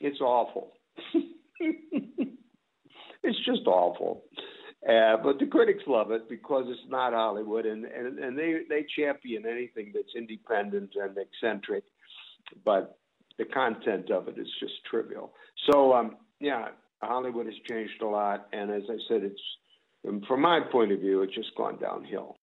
it's 0.00 0.20
awful. 0.20 0.72
it's 3.22 3.44
just 3.44 3.66
awful. 3.66 4.24
Uh, 4.88 5.16
but 5.22 5.38
the 5.38 5.46
critics 5.46 5.82
love 5.86 6.10
it 6.10 6.28
because 6.28 6.66
it's 6.68 6.90
not 6.90 7.14
Hollywood, 7.14 7.64
and, 7.64 7.86
and, 7.86 8.18
and 8.18 8.38
they, 8.38 8.60
they 8.68 8.84
champion 8.96 9.46
anything 9.46 9.92
that's 9.94 10.14
independent 10.14 10.90
and 10.94 11.16
eccentric, 11.16 11.84
but 12.64 12.98
the 13.38 13.46
content 13.46 14.10
of 14.10 14.28
it 14.28 14.38
is 14.38 14.48
just 14.60 14.74
trivial. 14.90 15.32
So, 15.70 15.94
um, 15.94 16.16
yeah, 16.38 16.68
Hollywood 17.00 17.46
has 17.46 17.54
changed 17.66 18.02
a 18.02 18.06
lot, 18.06 18.46
and 18.52 18.70
as 18.70 18.82
I 18.90 18.98
said, 19.08 19.22
it's 19.22 19.40
from 20.28 20.42
my 20.42 20.60
point 20.70 20.92
of 20.92 21.00
view, 21.00 21.22
it's 21.22 21.34
just 21.34 21.54
gone 21.56 21.78
downhill. 21.80 22.36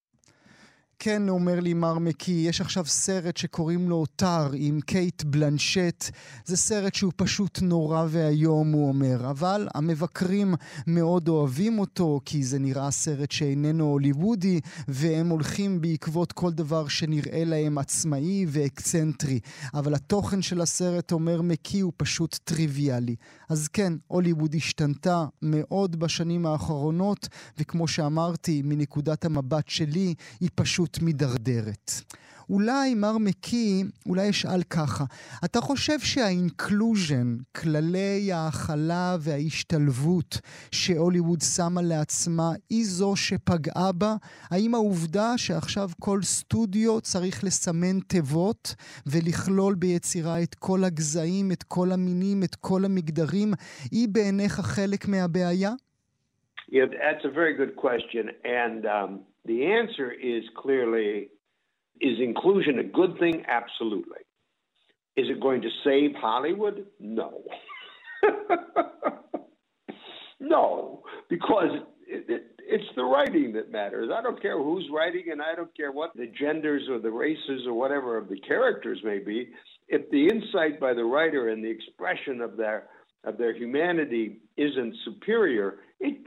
כן, 1.04 1.30
אומר 1.30 1.60
לי 1.60 1.74
מר 1.74 2.00
מקי, 2.00 2.46
יש 2.48 2.62
עכשיו 2.62 2.86
סרט 2.86 3.38
שקוראים 3.38 3.90
לו 3.90 4.06
טאר 4.16 4.52
עם 4.54 4.82
קייט 4.82 5.24
בלנשט. 5.24 6.06
זה 6.46 6.58
סרט 6.58 6.96
שהוא 6.96 7.12
פשוט 7.16 7.60
נורא 7.62 8.06
ואיום, 8.10 8.72
הוא 8.72 8.88
אומר. 8.88 9.30
אבל 9.30 9.68
המבקרים 9.76 10.54
מאוד 10.88 11.28
אוהבים 11.28 11.80
אותו, 11.80 12.20
כי 12.26 12.44
זה 12.44 12.60
נראה 12.60 12.92
סרט 12.92 13.32
שאיננו 13.32 13.86
הוליוודי, 13.86 14.60
והם 14.88 15.30
הולכים 15.30 15.82
בעקבות 15.82 16.32
כל 16.32 16.52
דבר 16.52 16.88
שנראה 16.88 17.44
להם 17.46 17.78
עצמאי 17.78 18.46
ואקצנטרי. 18.48 19.40
אבל 19.74 19.94
התוכן 19.94 20.42
של 20.42 20.62
הסרט, 20.62 21.12
אומר 21.12 21.42
מקי, 21.42 21.80
הוא 21.80 21.94
פשוט 21.98 22.40
טריוויאלי. 22.44 23.16
אז 23.50 23.68
כן, 23.68 23.94
הוליווד 24.08 24.56
השתנתה 24.56 25.26
מאוד 25.42 26.00
בשנים 26.00 26.46
האחרונות, 26.46 27.28
וכמו 27.58 27.88
שאמרתי, 27.88 28.62
מנקודת 28.66 29.26
המבט 29.26 29.70
שלי, 29.70 30.14
היא 30.40 30.50
פשוט 30.56 30.91
מידרדרת. 31.02 31.92
אולי, 32.52 32.96
מר 32.96 33.18
מקי, 33.18 33.84
אולי 34.06 34.30
אשאל 34.30 34.64
ככה, 34.64 35.04
אתה 35.46 35.62
חושב 35.62 36.00
שהאינקלוז'ן, 36.00 37.38
כללי 37.62 38.32
ההכלה 38.34 39.16
וההשתלבות 39.20 40.38
שהוליווד 40.72 41.40
שמה 41.56 41.82
לעצמה, 41.82 42.50
היא 42.70 42.86
זו 42.86 43.16
שפגעה 43.16 43.92
בה? 43.92 44.16
האם 44.52 44.76
העובדה 44.76 45.38
שעכשיו 45.38 45.90
כל 46.00 46.22
סטודיו 46.22 47.02
צריך 47.02 47.44
לסמן 47.44 48.00
תיבות 48.00 48.76
ולכלול 49.06 49.76
ביצירה 49.76 50.44
את 50.44 50.56
כל 50.56 50.84
הגזעים, 50.84 51.52
את 51.52 51.64
כל 51.64 51.92
המינים, 51.92 52.44
את 52.44 52.56
כל 52.56 52.86
המגדרים, 52.86 53.54
היא 53.92 54.08
בעיניך 54.12 54.54
חלק 54.54 55.08
מהבעיה? 55.08 55.72
Yeah, 56.72 56.86
that's 56.86 57.26
a 57.26 57.34
very 57.40 57.54
good 57.54 57.76
question. 57.76 58.26
And 58.46 58.86
um, 58.86 59.12
the 59.46 59.66
answer 59.66 60.12
is 60.12 60.44
clearly 60.58 61.30
Is 62.00 62.18
inclusion 62.20 62.80
a 62.80 62.84
good 62.84 63.18
thing? 63.20 63.44
Absolutely. 63.48 64.20
Is 65.18 65.28
it 65.30 65.42
going 65.42 65.62
to 65.62 65.70
save 65.84 66.12
Hollywood? 66.16 66.86
No. 67.00 67.44
no, 70.40 71.04
because 71.30 71.70
it, 72.08 72.26
it, 72.30 72.44
it's 72.60 72.96
the 72.96 73.04
writing 73.04 73.52
that 73.54 73.72
matters. 73.72 74.10
I 74.14 74.22
don't 74.22 74.42
care 74.42 74.58
who's 74.62 74.88
writing, 74.94 75.26
and 75.32 75.42
I 75.42 75.56
don't 75.56 75.76
care 75.76 75.92
what 75.92 76.16
the 76.16 76.32
genders 76.40 76.84
or 76.90 77.00
the 77.00 77.12
races 77.12 77.64
or 77.68 77.74
whatever 77.74 78.18
of 78.18 78.30
the 78.30 78.40
characters 78.40 79.00
may 79.04 79.20
be. 79.20 79.50
If 79.90 80.10
the 80.12 80.28
insight 80.28 80.80
by 80.80 80.94
the 80.94 81.04
writer 81.04 81.50
and 81.50 81.64
the 81.64 81.70
expression 81.70 82.42
of 82.42 82.58
their 82.58 82.88
of 83.24 83.38
their 83.38 83.56
humanity 83.56 84.40
isn't 84.58 84.96
superior, 85.06 85.80
it 86.00 86.18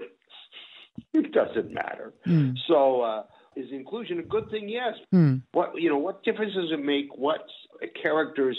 it 1.14 1.32
doesn't 1.32 1.72
matter. 1.72 2.12
Mm. 2.26 2.54
So. 2.68 3.02
Uh, 3.02 3.22
is 3.56 3.70
inclusion 3.70 4.18
a 4.18 4.22
good 4.22 4.50
thing? 4.50 4.68
Yes. 4.68 4.94
Hmm. 5.12 5.36
What 5.52 5.80
you 5.80 5.88
know, 5.88 5.98
what 5.98 6.24
difference 6.24 6.54
does 6.54 6.72
it 6.72 6.84
make 6.84 7.16
what 7.16 7.46
a 7.82 7.86
character's 7.86 8.58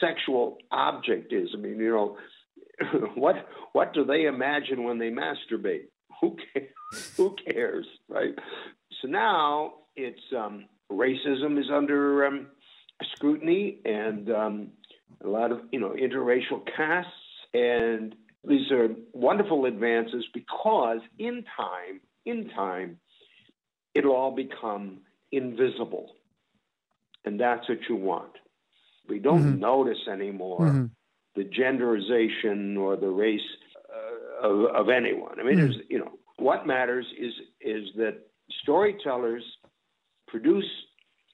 sexual 0.00 0.58
object 0.70 1.32
is? 1.32 1.48
I 1.54 1.56
mean, 1.56 1.78
you 1.78 1.90
know, 1.90 2.16
what 3.14 3.36
what 3.72 3.94
do 3.94 4.04
they 4.04 4.24
imagine 4.24 4.84
when 4.84 4.98
they 4.98 5.10
masturbate? 5.10 5.86
Who 6.20 6.36
cares? 6.52 7.12
Who 7.16 7.36
cares, 7.46 7.86
right? 8.08 8.34
So 9.00 9.08
now 9.08 9.74
it's 9.96 10.20
um, 10.36 10.66
racism 10.90 11.58
is 11.58 11.66
under 11.72 12.26
um, 12.26 12.46
scrutiny, 13.14 13.78
and 13.84 14.30
um, 14.30 14.68
a 15.24 15.28
lot 15.28 15.52
of 15.52 15.60
you 15.72 15.80
know 15.80 15.90
interracial 15.90 16.62
casts, 16.76 17.10
and 17.52 18.14
these 18.46 18.70
are 18.70 18.88
wonderful 19.12 19.64
advances 19.64 20.24
because 20.32 21.00
in 21.18 21.44
time, 21.56 22.00
in 22.24 22.48
time, 22.50 22.98
it'll 23.94 24.14
all 24.14 24.34
become 24.34 24.98
invisible. 25.32 26.12
And 27.24 27.40
that's 27.40 27.68
what 27.68 27.78
you 27.88 27.96
want. 27.96 28.32
We 29.08 29.18
don't 29.18 29.42
mm-hmm. 29.42 29.60
notice 29.60 29.98
anymore 30.10 30.60
mm-hmm. 30.60 30.86
the 31.34 31.44
genderization 31.44 32.78
or 32.78 32.96
the 32.96 33.08
race 33.08 33.40
uh, 33.92 34.48
of, 34.48 34.64
of, 34.74 34.88
anyone. 34.88 35.40
I 35.40 35.44
mean, 35.44 35.58
mm-hmm. 35.58 35.80
you 35.88 35.98
know, 35.98 36.12
what 36.38 36.66
matters 36.66 37.06
is 37.18 37.32
is 37.60 37.88
that 37.96 38.18
storytellers 38.62 39.42
produce 40.28 40.68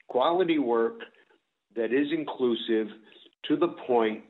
quality 0.09 0.59
work 0.59 1.01
that 1.75 1.93
is 1.93 2.09
inclusive 2.13 2.89
to 3.45 3.57
the 3.57 3.69
point 3.87 4.23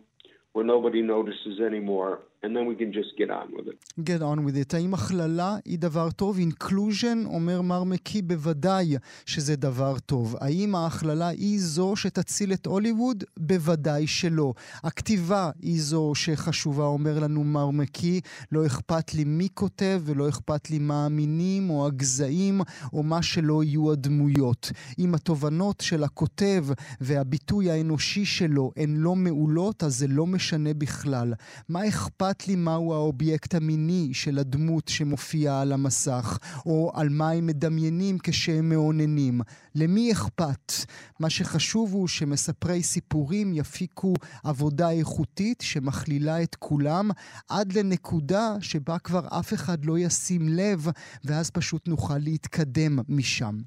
where 0.52 0.64
nobody 0.64 1.02
notices 1.02 1.60
anymore 1.60 2.20
and 2.44 2.56
then 2.56 2.66
we 2.66 2.74
can 2.74 2.92
just 2.92 3.10
get 3.16 3.30
on 3.30 3.46
with 3.56 3.66
it. 3.72 3.78
Get 4.04 4.22
on 4.22 4.38
with 4.44 4.56
it. 4.56 4.74
האם 4.74 4.94
הכללה 4.94 5.56
היא 5.64 5.78
דבר 5.78 6.10
טוב? 6.10 6.38
אינקלוז'ן, 6.38 7.24
אומר 7.24 7.62
מר 7.62 7.84
מקי, 7.84 8.22
בוודאי 8.22 8.96
שזה 9.26 9.56
דבר 9.56 9.98
טוב. 9.98 10.36
האם 10.40 10.74
ההכללה 10.74 11.28
היא 11.28 11.60
זו 11.60 11.96
שתציל 11.96 12.52
את 12.52 12.66
הוליווד? 12.66 13.24
בוודאי 13.36 14.06
שלא. 14.06 14.54
הכתיבה 14.84 15.50
היא 15.62 15.82
זו 15.82 16.12
שחשובה, 16.14 16.84
אומר 16.84 17.18
לנו 17.18 17.44
מר 17.44 17.70
מקי. 17.70 18.20
לא 18.52 18.66
אכפת 18.66 19.14
לי 19.14 19.24
מי 19.24 19.48
כותב 19.54 20.02
ולא 20.04 20.28
אכפת 20.28 20.70
לי 20.70 20.78
מה 20.78 21.06
המינים 21.06 21.70
או 21.70 21.86
הגזעים 21.86 22.60
או 22.92 23.02
מה 23.02 23.22
שלא 23.22 23.64
יהיו 23.64 23.92
הדמויות. 23.92 24.72
אם 24.98 25.14
התובנות 25.14 25.80
של 25.80 26.04
הכותב 26.04 26.66
והביטוי 27.00 27.70
האנושי 27.70 28.24
שלו 28.24 28.72
הן 28.76 28.96
לא 28.96 29.16
מעולות, 29.16 29.84
אז 29.84 29.98
זה 29.98 30.06
לא 30.08 30.26
משנה 30.26 30.74
בכלל. 30.74 31.32
מה 31.68 31.88
אכפת 31.88 32.31
אכפת 32.32 32.48
לי 32.48 32.56
מהו 32.56 32.94
האובייקט 32.94 33.54
המיני 33.54 34.08
של 34.12 34.38
הדמות 34.38 34.88
שמופיעה 34.88 35.60
על 35.60 35.72
המסך, 35.72 36.38
או 36.66 36.92
על 36.94 37.08
מה 37.08 37.30
הם 37.30 37.46
מדמיינים 37.46 38.18
כשהם 38.22 38.68
מאוננים. 38.68 39.40
למי 39.74 40.12
אכפת? 40.12 40.72
מה 41.20 41.30
שחשוב 41.30 41.92
הוא 41.92 42.08
שמספרי 42.08 42.82
סיפורים 42.82 43.52
יפיקו 43.54 44.14
עבודה 44.44 44.90
איכותית 44.90 45.60
שמכלילה 45.60 46.42
את 46.42 46.54
כולם, 46.54 47.10
עד 47.48 47.72
לנקודה 47.72 48.54
שבה 48.60 48.98
כבר 48.98 49.28
אף 49.28 49.54
אחד 49.54 49.84
לא 49.84 49.98
ישים 49.98 50.48
לב, 50.48 50.86
ואז 51.24 51.50
פשוט 51.50 51.88
נוכל 51.88 52.18
להתקדם 52.18 52.98
משם. 53.08 53.58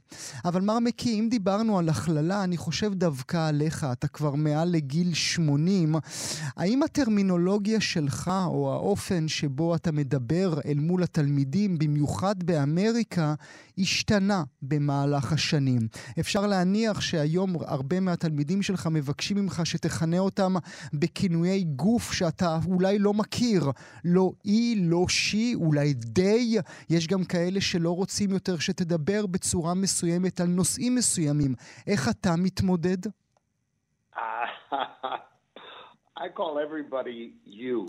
אבל 0.46 0.62
מר 0.62 0.80
מקי, 0.80 1.20
אם 1.20 1.28
דיברנו 1.30 1.80
על 1.80 1.90
הכללה, 1.90 2.44
אני 2.44 2.58
חושב 2.58 2.94
דווקא 2.94 3.48
עליך, 3.48 3.88
אתה 3.92 4.08
כבר 4.08 4.36
מעל 4.36 4.70
לגיל 4.70 5.14
80. 5.14 5.96
האם 6.58 6.84
הטרמינולוגיה 6.84 7.82
שלך, 7.82 8.32
או 8.46 8.74
האופן 8.74 9.28
שבו 9.28 9.76
אתה 9.76 9.92
מדבר 9.92 10.60
אל 10.66 10.80
מול 10.80 11.04
התלמידים, 11.04 11.78
במיוחד 11.78 12.44
באמריקה, 12.44 13.34
השתנה 13.78 14.44
במהלך 14.62 15.34
השנים. 15.34 15.88
אפשר 16.20 16.48
להניח 16.48 17.02
שהיום 17.02 17.56
הרבה 17.68 18.00
מהתלמידים 18.00 18.62
שלך 18.62 18.88
מבקשים 18.92 19.38
ממך 19.38 19.62
שתכנה 19.64 20.20
אותם 20.20 20.54
בכינויי 20.94 21.64
גוף 21.64 22.14
שאתה 22.14 22.60
אולי 22.68 23.00
לא 23.00 23.14
מכיר. 23.14 23.64
לא 24.06 24.32
אי, 24.46 24.76
לא 24.78 25.06
שי, 25.10 25.56
אולי 25.56 25.94
די. 25.94 26.58
יש 26.90 27.08
גם 27.08 27.24
כאלה 27.24 27.62
שלא 27.62 27.92
רוצים 27.96 28.30
יותר 28.30 28.58
שתדבר 28.58 29.26
בצורה 29.26 29.74
מסוימת 29.74 30.40
על 30.40 30.48
נושאים 30.48 30.96
מסוימים. 30.96 31.56
איך 31.88 32.10
אתה 32.10 32.30
מתמודד? 32.38 32.98
I 36.18 36.30
call 36.30 36.60
everybody 36.60 37.34
you. 37.46 37.88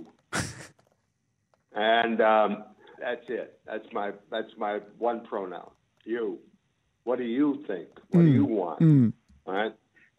and 1.73 2.21
um, 2.21 2.65
that's 2.99 3.27
it. 3.29 3.59
That's 3.67 3.87
my 3.93 4.13
that's 4.31 4.53
my 4.59 4.81
one 4.99 5.21
pronoun. 5.29 5.71
You. 6.05 6.39
What 7.07 7.19
do 7.19 7.25
you 7.25 7.63
think? 7.69 7.87
What 8.11 8.25
mm. 8.25 8.27
do 8.27 8.33
you 8.33 8.45
want? 8.45 8.81
Mm. 8.81 9.13
Right? 9.47 9.73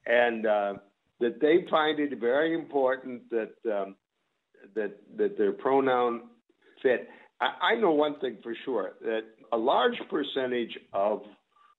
And 0.06 0.46
uh, 0.46 0.74
that 1.20 1.42
they 1.42 1.66
find 1.70 2.00
it 2.00 2.18
very 2.18 2.54
important 2.54 3.30
that 3.30 3.52
um, 3.70 3.98
that 4.74 4.96
that 5.18 5.38
their 5.38 5.52
pronoun 5.52 6.30
fit. 6.82 7.10
I, 7.42 7.74
I 7.74 7.76
know 7.76 7.92
one 7.92 8.18
thing 8.22 8.38
for 8.42 8.56
sure 8.64 8.94
that 9.02 9.24
a 9.52 9.58
large 9.58 10.00
percentage 10.10 10.80
of 10.94 11.24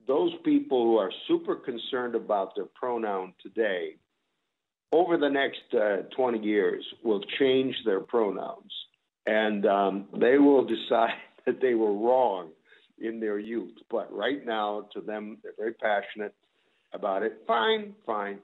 those 0.06 0.32
people 0.44 0.84
who 0.84 0.98
are 0.98 1.10
super 1.26 1.56
concerned 1.56 2.14
about 2.14 2.54
their 2.54 2.66
pronoun 2.66 3.32
today 3.42 3.96
over 4.92 5.16
the 5.16 5.28
next 5.30 5.74
uh, 5.74 6.02
20 6.16 6.38
years 6.38 6.84
will 7.02 7.22
change 7.38 7.74
their 7.86 8.00
pronouns 8.00 8.72
and 9.26 9.66
um, 9.66 10.06
they 10.18 10.38
will 10.38 10.66
decide 10.66 11.14
that 11.46 11.60
they 11.62 11.74
were 11.74 11.92
wrong 11.92 12.50
in 13.00 13.20
their 13.20 13.38
youth. 13.38 13.74
But 13.90 14.12
right 14.12 14.44
now, 14.44 14.88
to 14.92 15.00
them, 15.00 15.38
they're 15.42 15.52
very 15.58 15.74
passionate 15.74 16.34
about 16.92 17.22
it. 17.22 17.42
Fine, 17.46 17.94
fine. 18.06 18.38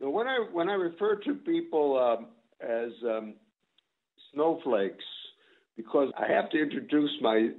Now, 0.00 0.10
when 0.10 0.26
I 0.26 0.46
when 0.52 0.68
I 0.68 0.74
refer 0.74 1.16
to 1.16 1.34
people 1.34 1.98
um, 1.98 2.26
as 2.60 2.90
um, 3.04 3.34
snowflakes, 4.32 5.04
because 5.76 6.12
I 6.18 6.32
have 6.32 6.50
to 6.50 6.60
introduce 6.60 7.10
my 7.20 7.50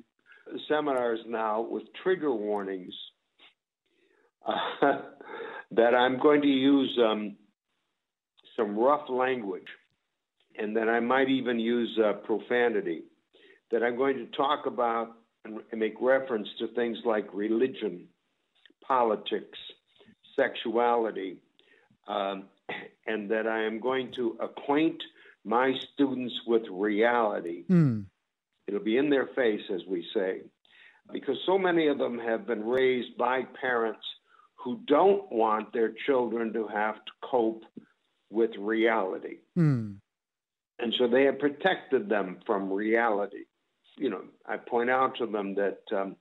seminars 0.68 1.20
now 1.28 1.62
with 1.62 1.84
trigger 2.04 2.34
warnings 2.34 2.94
uh, 4.46 4.54
that 5.72 5.96
I'm 5.96 6.20
going 6.20 6.42
to 6.42 6.48
use 6.48 6.98
um, 7.04 7.36
some 8.56 8.78
rough 8.78 9.10
language, 9.10 9.68
and 10.58 10.76
that 10.76 10.88
I 10.90 11.00
might 11.00 11.30
even 11.30 11.60
use 11.60 11.98
uh, 12.04 12.14
profanity. 12.26 13.04
That 13.72 13.82
I'm 13.82 13.98
going 13.98 14.18
to 14.18 14.38
talk 14.38 14.68
about 14.68 15.16
and 15.46 15.80
make 15.80 15.96
reference 16.02 16.48
to 16.60 16.68
things 16.70 16.98
like 17.06 17.28
religion, 17.34 18.08
politics, 18.86 19.60
sexuality, 20.36 21.38
um, 22.08 22.46
and 23.08 23.30
that 23.30 23.48
I 23.48 23.64
am 23.64 23.80
going 23.80 24.12
to 24.16 24.38
acquaint 24.42 25.02
my 25.44 25.74
students 25.94 26.34
with 26.48 26.64
reality. 26.72 27.64
Mm. 27.70 28.06
It'll 28.68 28.80
be 28.80 28.98
in 28.98 29.10
their 29.10 29.28
face, 29.28 29.62
as 29.74 29.82
we 29.88 30.06
say, 30.14 30.42
because 31.14 31.38
so 31.46 31.58
many 31.58 31.88
of 31.88 32.00
them 32.00 32.18
have 32.18 32.48
been 32.48 32.66
raised 32.66 33.16
by 33.16 33.44
parents 33.62 34.06
who 34.56 34.80
don't 34.88 35.32
want 35.32 35.72
their 35.72 35.94
children 36.08 36.52
to 36.54 36.68
have 36.68 36.96
to 36.96 37.12
cope 37.22 37.64
with 38.32 38.50
reality. 38.58 39.38
Mm. 39.56 39.98
And 40.80 40.94
so 40.98 41.08
they 41.08 41.26
have 41.26 41.38
protected 41.38 42.10
them 42.10 42.40
from 42.46 42.74
reality. 42.74 43.46
You 43.98 44.10
know, 44.10 44.22
I 44.46 44.58
point 44.58 44.90
out 44.90 45.18
to 45.18 45.26
them 45.26 45.56
that 45.56 45.80
um, 45.96 46.16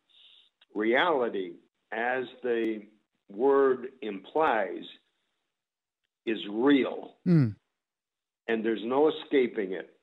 reality, 0.74 1.52
as 1.92 2.24
the 2.42 2.82
word 3.28 3.88
implies, 4.02 4.82
is 6.26 6.38
real, 6.50 7.16
Mm. 7.26 7.54
and 8.48 8.64
there's 8.64 8.84
no 8.84 9.08
escaping 9.10 9.72
it. 9.72 9.93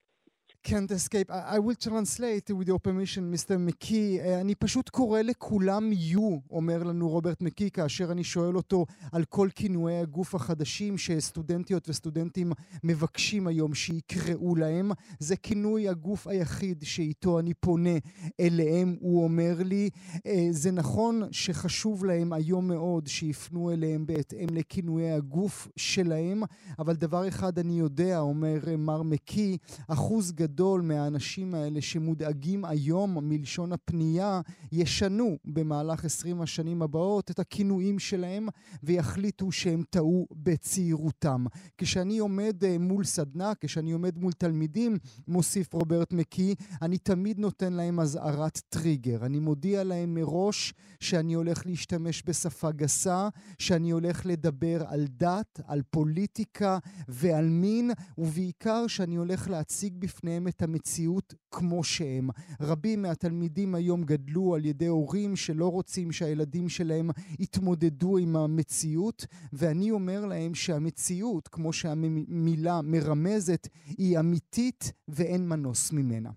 Can't 0.63 0.91
escape. 0.91 1.31
I, 1.31 1.55
I 1.55 1.59
will 1.59 1.75
translate 1.75 2.49
with 2.51 2.67
your 2.67 2.79
permission, 2.79 3.31
Mr. 3.33 3.57
מקי. 3.57 4.19
אה, 4.21 4.41
אני 4.41 4.55
פשוט 4.55 4.89
קורא 4.89 5.21
לכולם 5.21 5.91
יהיו, 5.91 6.37
אומר 6.51 6.83
לנו 6.83 7.09
רוברט 7.09 7.41
מקי, 7.41 7.71
כאשר 7.71 8.11
אני 8.11 8.23
שואל 8.23 8.55
אותו 8.55 8.85
על 9.11 9.25
כל 9.25 9.49
כינויי 9.55 9.97
הגוף 9.97 10.35
החדשים 10.35 10.97
שסטודנטיות 10.97 11.89
וסטודנטים 11.89 12.51
מבקשים 12.83 13.47
היום 13.47 13.73
שיקראו 13.73 14.55
להם. 14.55 14.91
זה 15.19 15.35
כינוי 15.35 15.89
הגוף 15.89 16.27
היחיד 16.27 16.83
שאיתו 16.83 17.39
אני 17.39 17.53
פונה 17.53 17.97
אליהם, 18.39 18.95
הוא 18.99 19.23
אומר 19.23 19.55
לי. 19.65 19.89
אה, 20.25 20.47
זה 20.51 20.71
נכון 20.71 21.21
שחשוב 21.31 22.05
להם 22.05 22.33
היום 22.33 22.67
מאוד 22.67 23.07
שיפנו 23.07 23.71
אליהם 23.71 24.05
בהתאם 24.05 24.47
לכינויי 24.51 25.11
הגוף 25.11 25.67
שלהם, 25.75 26.43
אבל 26.79 26.95
דבר 26.95 27.27
אחד 27.27 27.59
אני 27.59 27.79
יודע, 27.79 28.19
אומר 28.19 28.59
אה, 28.67 28.77
מר 28.77 29.01
מקי, 29.01 29.57
אחוז 29.87 30.31
גדול 30.31 30.50
מהאנשים 30.59 31.55
האלה 31.55 31.81
שמודאגים 31.81 32.65
היום 32.65 33.29
מלשון 33.29 33.73
הפנייה, 33.73 34.41
ישנו 34.71 35.37
במהלך 35.45 36.05
20 36.05 36.41
השנים 36.41 36.81
הבאות 36.81 37.31
את 37.31 37.39
הכינויים 37.39 37.99
שלהם 37.99 38.47
ויחליטו 38.83 39.51
שהם 39.51 39.83
טעו 39.89 40.27
בצעירותם. 40.31 41.45
כשאני 41.77 42.17
עומד 42.19 42.63
אה, 42.63 42.77
מול 42.79 43.03
סדנה, 43.03 43.51
כשאני 43.61 43.91
עומד 43.91 44.17
מול 44.17 44.31
תלמידים, 44.31 44.97
מוסיף 45.27 45.73
רוברט 45.73 46.13
מקי, 46.13 46.55
אני 46.81 46.97
תמיד 46.97 47.39
נותן 47.39 47.73
להם 47.73 47.99
אזהרת 47.99 48.61
טריגר. 48.69 49.25
אני 49.25 49.39
מודיע 49.39 49.83
להם 49.83 50.13
מראש 50.13 50.73
שאני 50.99 51.33
הולך 51.33 51.65
להשתמש 51.65 52.23
בשפה 52.25 52.71
גסה, 52.71 53.29
שאני 53.59 53.91
הולך 53.91 54.25
לדבר 54.25 54.83
על 54.87 55.05
דת, 55.09 55.59
על 55.67 55.81
פוליטיקה 55.89 56.77
ועל 57.07 57.49
מין, 57.49 57.91
ובעיקר 58.17 58.87
שאני 58.87 59.15
הולך 59.15 59.49
להציג 59.49 59.93
בפניהם 59.99 60.40
את 60.47 60.61
המציאות 60.61 61.33
כמו 61.51 61.83
שהם. 61.83 62.29
רבים 62.61 63.01
מהתלמידים 63.01 63.75
היום 63.75 64.03
גדלו 64.03 64.55
על 64.55 64.65
ידי 64.65 64.87
הורים 64.87 65.35
שלא 65.35 65.67
רוצים 65.71 66.11
שהילדים 66.11 66.69
שלהם 66.69 67.09
יתמודדו 67.39 68.17
עם 68.17 68.35
המציאות, 68.35 69.25
ואני 69.53 69.91
אומר 69.91 70.25
להם 70.25 70.55
שהמציאות, 70.55 71.47
כמו 71.47 71.73
שהמילה 71.73 72.81
מרמזת, 72.81 73.67
היא 73.97 74.19
אמיתית 74.19 74.91
ואין 75.07 75.47
מנוס 75.47 75.91
ממנה. 75.91 76.29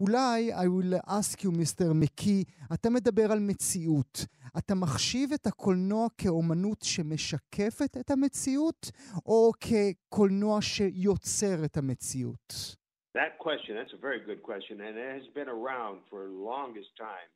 אולי, 0.00 0.54
I 0.54 0.66
will 0.66 1.08
ask 1.08 1.38
you, 1.38 1.48
Mr. 1.48 1.92
מקי, 1.94 2.44
אתה 2.72 2.90
מדבר 2.90 3.32
על 3.32 3.40
מציאות. 3.40 4.26
אתה 4.58 4.74
מחשיב 4.74 5.32
את 5.32 5.46
הקולנוע 5.46 6.06
כאומנות 6.18 6.82
שמשקפת 6.82 7.96
את 8.00 8.10
המציאות, 8.10 8.90
או 9.26 9.52
כקולנוע 9.60 10.62
שיוצר 10.62 11.64
את 11.64 11.76
המציאות? 11.76 12.76
That 13.14 13.38
question, 13.38 13.76
that's 13.76 13.92
a 13.92 14.00
very 14.00 14.20
good 14.24 14.42
question, 14.42 14.80
and 14.80 14.96
it 14.96 15.12
has 15.12 15.26
been 15.34 15.48
around 15.48 15.98
for 16.08 16.24
the 16.24 16.32
longest 16.32 16.88
time. 16.98 17.28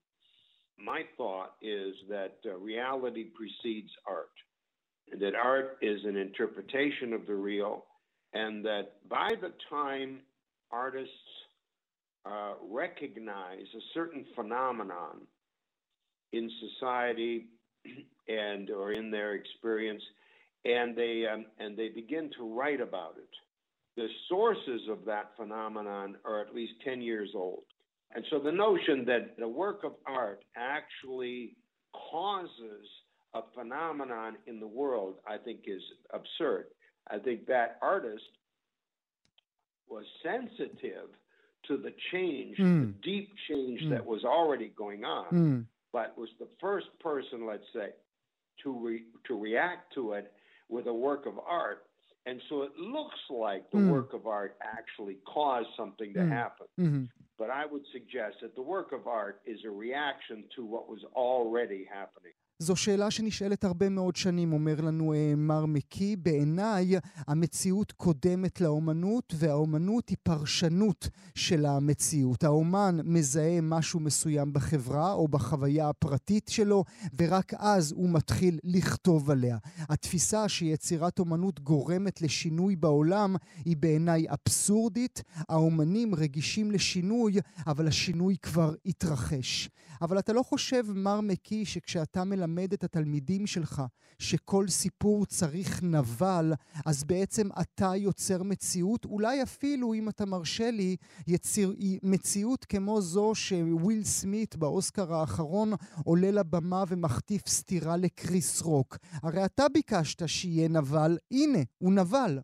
My 0.78 1.02
thought 1.16 1.54
is 1.60 1.94
that 2.08 2.36
uh, 2.46 2.56
reality 2.56 3.24
precedes 3.24 3.90
art, 4.06 4.30
and 5.12 5.20
that 5.20 5.34
art 5.34 5.78
is 5.82 6.00
an 6.04 6.16
interpretation 6.16 7.12
of 7.12 7.26
the 7.26 7.34
real, 7.34 7.84
and 8.32 8.64
that 8.64 8.94
by 9.08 9.28
the 9.40 9.52
time 9.68 10.20
artists 10.70 11.12
uh, 12.24 12.54
recognize 12.70 13.66
a 13.74 13.80
certain 13.92 14.24
phenomenon 14.34 15.20
in 16.32 16.50
society 16.60 17.48
and 18.28 18.70
or 18.70 18.92
in 18.92 19.10
their 19.10 19.34
experience, 19.34 20.02
and 20.64 20.96
they 20.96 21.26
um, 21.30 21.44
and 21.58 21.76
they 21.76 21.88
begin 21.88 22.30
to 22.38 22.54
write 22.54 22.80
about 22.80 23.16
it 23.18 23.28
the 23.96 24.08
sources 24.28 24.82
of 24.90 25.04
that 25.06 25.32
phenomenon 25.36 26.16
are 26.24 26.40
at 26.40 26.54
least 26.54 26.74
10 26.84 27.00
years 27.00 27.30
old. 27.34 27.64
And 28.14 28.24
so 28.30 28.38
the 28.38 28.52
notion 28.52 29.04
that 29.06 29.36
the 29.38 29.48
work 29.48 29.84
of 29.84 29.92
art 30.06 30.44
actually 30.56 31.56
causes 32.10 32.86
a 33.34 33.40
phenomenon 33.54 34.36
in 34.46 34.60
the 34.60 34.66
world, 34.66 35.16
I 35.26 35.36
think, 35.38 35.60
is 35.66 35.82
absurd. 36.12 36.66
I 37.10 37.18
think 37.18 37.46
that 37.46 37.78
artist 37.82 38.24
was 39.88 40.04
sensitive 40.22 41.08
to 41.68 41.76
the 41.76 41.92
change, 42.12 42.56
the 42.58 42.64
deep 43.02 43.30
change 43.48 43.80
that 43.90 44.04
was 44.04 44.24
already 44.24 44.68
going 44.76 45.04
on, 45.04 45.26
Mm. 45.32 45.66
but 45.92 46.16
was 46.16 46.30
the 46.38 46.48
first 46.60 46.86
person, 47.00 47.46
let's 47.46 47.66
say, 47.72 47.92
to 48.58 48.72
re- 48.72 49.04
to 49.24 49.38
react 49.38 49.92
to 49.94 50.12
it 50.14 50.32
with 50.68 50.86
a 50.86 50.94
work 50.94 51.26
of 51.26 51.38
art. 51.40 51.85
And 52.26 52.42
so 52.48 52.62
it 52.62 52.76
looks 52.76 53.18
like 53.30 53.70
the 53.70 53.78
Mm. 53.78 53.90
work 53.90 54.12
of 54.12 54.26
art 54.26 54.56
actually 54.60 55.14
caused 55.26 55.68
something 55.76 56.12
to 56.14 56.20
Mm. 56.20 56.28
happen. 56.28 56.66
Mhm. 56.76 57.08
But 57.38 57.50
I 57.50 57.64
would 57.66 57.86
suggest 57.92 58.40
that 58.40 58.54
the 58.56 58.62
work 58.62 58.92
of 58.92 59.06
art 59.06 59.40
is 59.44 59.64
a 59.64 59.70
reaction 59.70 60.48
to 60.56 60.64
what 60.64 60.88
was 60.88 61.04
already 61.14 61.84
happening. 61.84 62.32
זו 62.58 62.76
שאלה 62.76 63.10
שנשאלת 63.10 63.64
הרבה 63.64 63.88
מאוד 63.88 64.16
שנים, 64.16 64.52
אומר 64.52 64.80
לנו 64.80 65.12
אה, 65.12 65.34
מר 65.36 65.66
מקי. 65.66 66.16
בעיניי, 66.16 66.94
המציאות 67.26 67.92
קודמת 67.92 68.60
לאומנות, 68.60 69.34
והאומנות 69.36 70.08
היא 70.08 70.16
פרשנות 70.22 71.08
של 71.34 71.66
המציאות. 71.66 72.44
האומן 72.44 72.98
מזהה 73.04 73.60
משהו 73.60 74.00
מסוים 74.00 74.52
בחברה 74.52 75.12
או 75.12 75.28
בחוויה 75.28 75.88
הפרטית 75.88 76.48
שלו, 76.48 76.84
ורק 77.18 77.54
אז 77.54 77.92
הוא 77.92 78.10
מתחיל 78.10 78.58
לכתוב 78.64 79.30
עליה. 79.30 79.58
התפיסה 79.88 80.48
שיצירת 80.48 81.18
אומנות 81.18 81.60
גורמת 81.60 82.22
לשינוי 82.22 82.76
בעולם 82.76 83.36
היא 83.64 83.76
בעיניי 83.76 84.26
אבסורדית. 84.28 85.22
האומנים 85.48 86.14
רגישים 86.14 86.70
לשינוי, 86.70 87.34
אבל 87.66 87.88
השינוי 87.88 88.36
כבר 88.42 88.74
התרחש. 88.86 89.70
אבל 90.02 90.18
אתה 90.18 90.32
לא 90.32 90.42
חושב, 90.42 90.84
מר 90.94 91.20
מקי, 91.20 91.64
שכשאתה 91.64 92.24
מלמד 92.24 92.45
את 92.74 92.84
התלמידים 92.84 93.46
שלך 93.46 93.82
שכל 94.18 94.68
סיפור 94.68 95.26
צריך 95.26 95.82
נבל, 95.82 96.52
אז 96.86 97.04
בעצם 97.04 97.48
אתה 97.60 97.96
יוצר 97.96 98.42
מציאות, 98.42 99.04
אולי 99.04 99.42
אפילו, 99.42 99.94
אם 99.94 100.08
אתה 100.08 100.26
מרשה 100.26 100.70
לי, 100.70 100.96
יציר, 101.26 101.72
מציאות 102.02 102.64
כמו 102.64 103.00
זו 103.00 103.34
שוויל 103.34 104.02
סמית 104.02 104.56
באוסקר 104.56 105.14
האחרון 105.14 105.70
עולה 106.04 106.30
לבמה 106.30 106.84
ומחטיף 106.88 107.46
סטירה 107.46 107.96
לקריס 107.96 108.62
רוק. 108.62 108.96
הרי 109.22 109.44
אתה 109.44 109.68
ביקשת 109.68 110.28
שיהיה 110.28 110.68
נבל, 110.68 111.18
הנה, 111.30 111.58
הוא 111.78 111.92
נבל. 111.92 112.38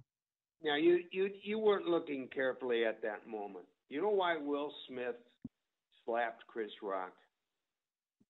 Now, 0.65 0.77
you, 0.77 0.95
you, 1.11 1.25
you 1.43 1.59
weren't 1.59 1.89
looking 1.89 2.29
carefully 2.29 2.85
at 2.85 3.03
that 3.03 3.27
moment. 3.27 3.67
You 3.93 4.01
know 4.01 4.15
why 4.23 4.37
Will 4.37 4.73
Smith 4.87 5.19
slapped 6.05 6.47
Chris 6.47 6.71
Rock? 6.83 7.15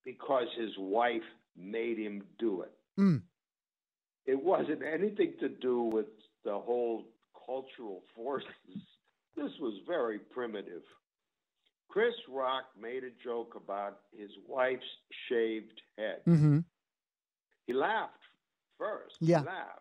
Because 0.02 0.48
his 0.56 0.74
wife 0.78 1.28
made 1.56 1.98
him 1.98 2.22
do 2.38 2.62
it. 2.62 2.72
Mm. 2.98 3.22
It 4.26 4.42
wasn't 4.42 4.82
anything 4.82 5.34
to 5.40 5.48
do 5.48 5.82
with 5.82 6.06
the 6.44 6.52
whole 6.52 7.04
cultural 7.46 8.02
forces. 8.14 8.48
This 9.36 9.50
was 9.60 9.80
very 9.86 10.18
primitive. 10.18 10.82
Chris 11.88 12.14
Rock 12.28 12.64
made 12.80 13.04
a 13.04 13.10
joke 13.22 13.54
about 13.56 13.98
his 14.16 14.30
wife's 14.48 14.82
shaved 15.28 15.80
head. 15.98 16.20
Mm-hmm. 16.26 16.60
He 17.66 17.72
laughed 17.74 18.14
first. 18.78 19.16
Yeah. 19.20 19.40
He 19.40 19.46
laughed. 19.46 19.80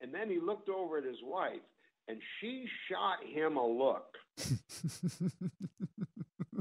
And 0.00 0.12
then 0.12 0.28
he 0.28 0.40
looked 0.40 0.68
over 0.68 0.98
at 0.98 1.04
his 1.04 1.22
wife 1.22 1.60
and 2.08 2.18
she 2.40 2.66
shot 2.88 3.18
him 3.24 3.56
a 3.56 3.66
look 3.66 4.16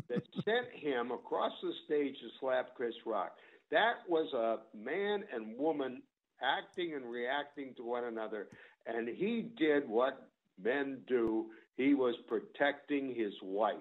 that 0.10 0.24
sent 0.44 0.72
him 0.74 1.12
across 1.12 1.54
the 1.62 1.74
stage 1.86 2.16
to 2.22 2.30
slap 2.40 2.76
Chris 2.76 2.96
Rock. 3.06 3.34
That 3.72 3.96
was 4.08 4.32
a 4.34 4.60
man 4.78 5.24
and 5.34 5.58
woman 5.58 6.02
acting 6.42 6.94
and 6.96 7.10
reacting 7.10 7.74
to 7.76 7.84
one 7.84 8.06
another. 8.06 8.48
And 8.86 9.08
he 9.08 9.42
did 9.58 9.88
what 9.88 10.30
men 10.62 11.00
do. 11.08 11.48
He 11.76 11.94
was 11.94 12.16
protecting 12.28 13.14
his 13.16 13.34
wife 13.42 13.76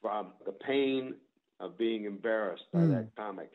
from 0.00 0.32
the 0.44 0.52
pain 0.52 1.14
of 1.60 1.76
being 1.78 2.04
embarrassed 2.04 2.64
by 2.72 2.80
Mm. 2.80 2.90
that 2.90 3.14
comic. 3.16 3.50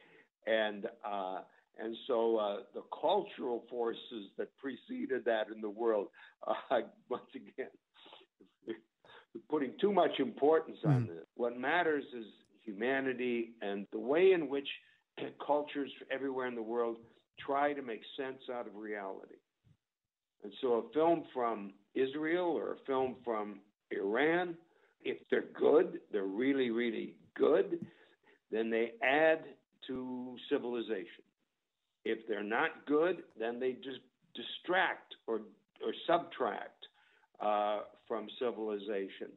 And 0.45 0.87
uh, 1.03 1.41
And 1.77 1.95
so 2.07 2.37
uh, 2.37 2.63
the 2.73 2.83
cultural 3.01 3.65
forces 3.69 4.29
that 4.37 4.49
preceded 4.57 5.25
that 5.25 5.49
in 5.49 5.61
the 5.61 5.69
world, 5.69 6.07
uh, 6.47 6.81
once 7.09 7.29
again, 7.35 7.69
putting 9.49 9.73
too 9.79 9.91
much 9.93 10.19
importance 10.19 10.77
on 10.85 11.03
Mm. 11.03 11.07
this. 11.07 11.25
What 11.35 11.57
matters 11.57 12.05
is 12.13 12.25
humanity 12.63 13.55
and 13.61 13.87
the 13.91 13.99
way 13.99 14.31
in 14.31 14.47
which 14.49 14.67
cultures 15.45 15.91
everywhere 16.11 16.47
in 16.47 16.55
the 16.55 16.61
world 16.61 16.97
try 17.39 17.73
to 17.73 17.81
make 17.81 18.01
sense 18.17 18.41
out 18.53 18.67
of 18.67 18.75
reality. 18.75 19.35
And 20.43 20.53
so 20.61 20.73
a 20.73 20.93
film 20.93 21.23
from 21.33 21.73
Israel 21.95 22.47
or 22.47 22.73
a 22.73 22.85
film 22.85 23.15
from 23.23 23.59
Iran, 23.91 24.55
if 25.03 25.17
they're 25.29 25.45
good, 25.59 25.99
they're 26.11 26.23
really, 26.23 26.69
really 26.69 27.15
good, 27.35 27.85
then 28.51 28.69
they 28.69 28.91
add 29.03 29.39
to 29.87 30.35
civilization. 30.49 31.23
If 32.03 32.19
they're 32.27 32.43
not 32.43 32.85
good, 32.85 33.23
then 33.39 33.59
they 33.59 33.73
just 33.73 33.99
distract 34.35 35.15
or, 35.27 35.41
or 35.83 35.93
subtract 36.05 36.85
uh, 37.39 37.79
from 38.07 38.27
civilization. 38.39 39.31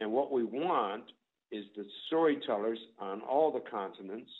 And 0.00 0.10
what 0.12 0.32
we 0.32 0.44
want 0.44 1.04
is 1.50 1.64
the 1.76 1.84
storytellers 2.06 2.78
on 2.98 3.20
all 3.22 3.52
the 3.52 3.70
continents 3.70 4.30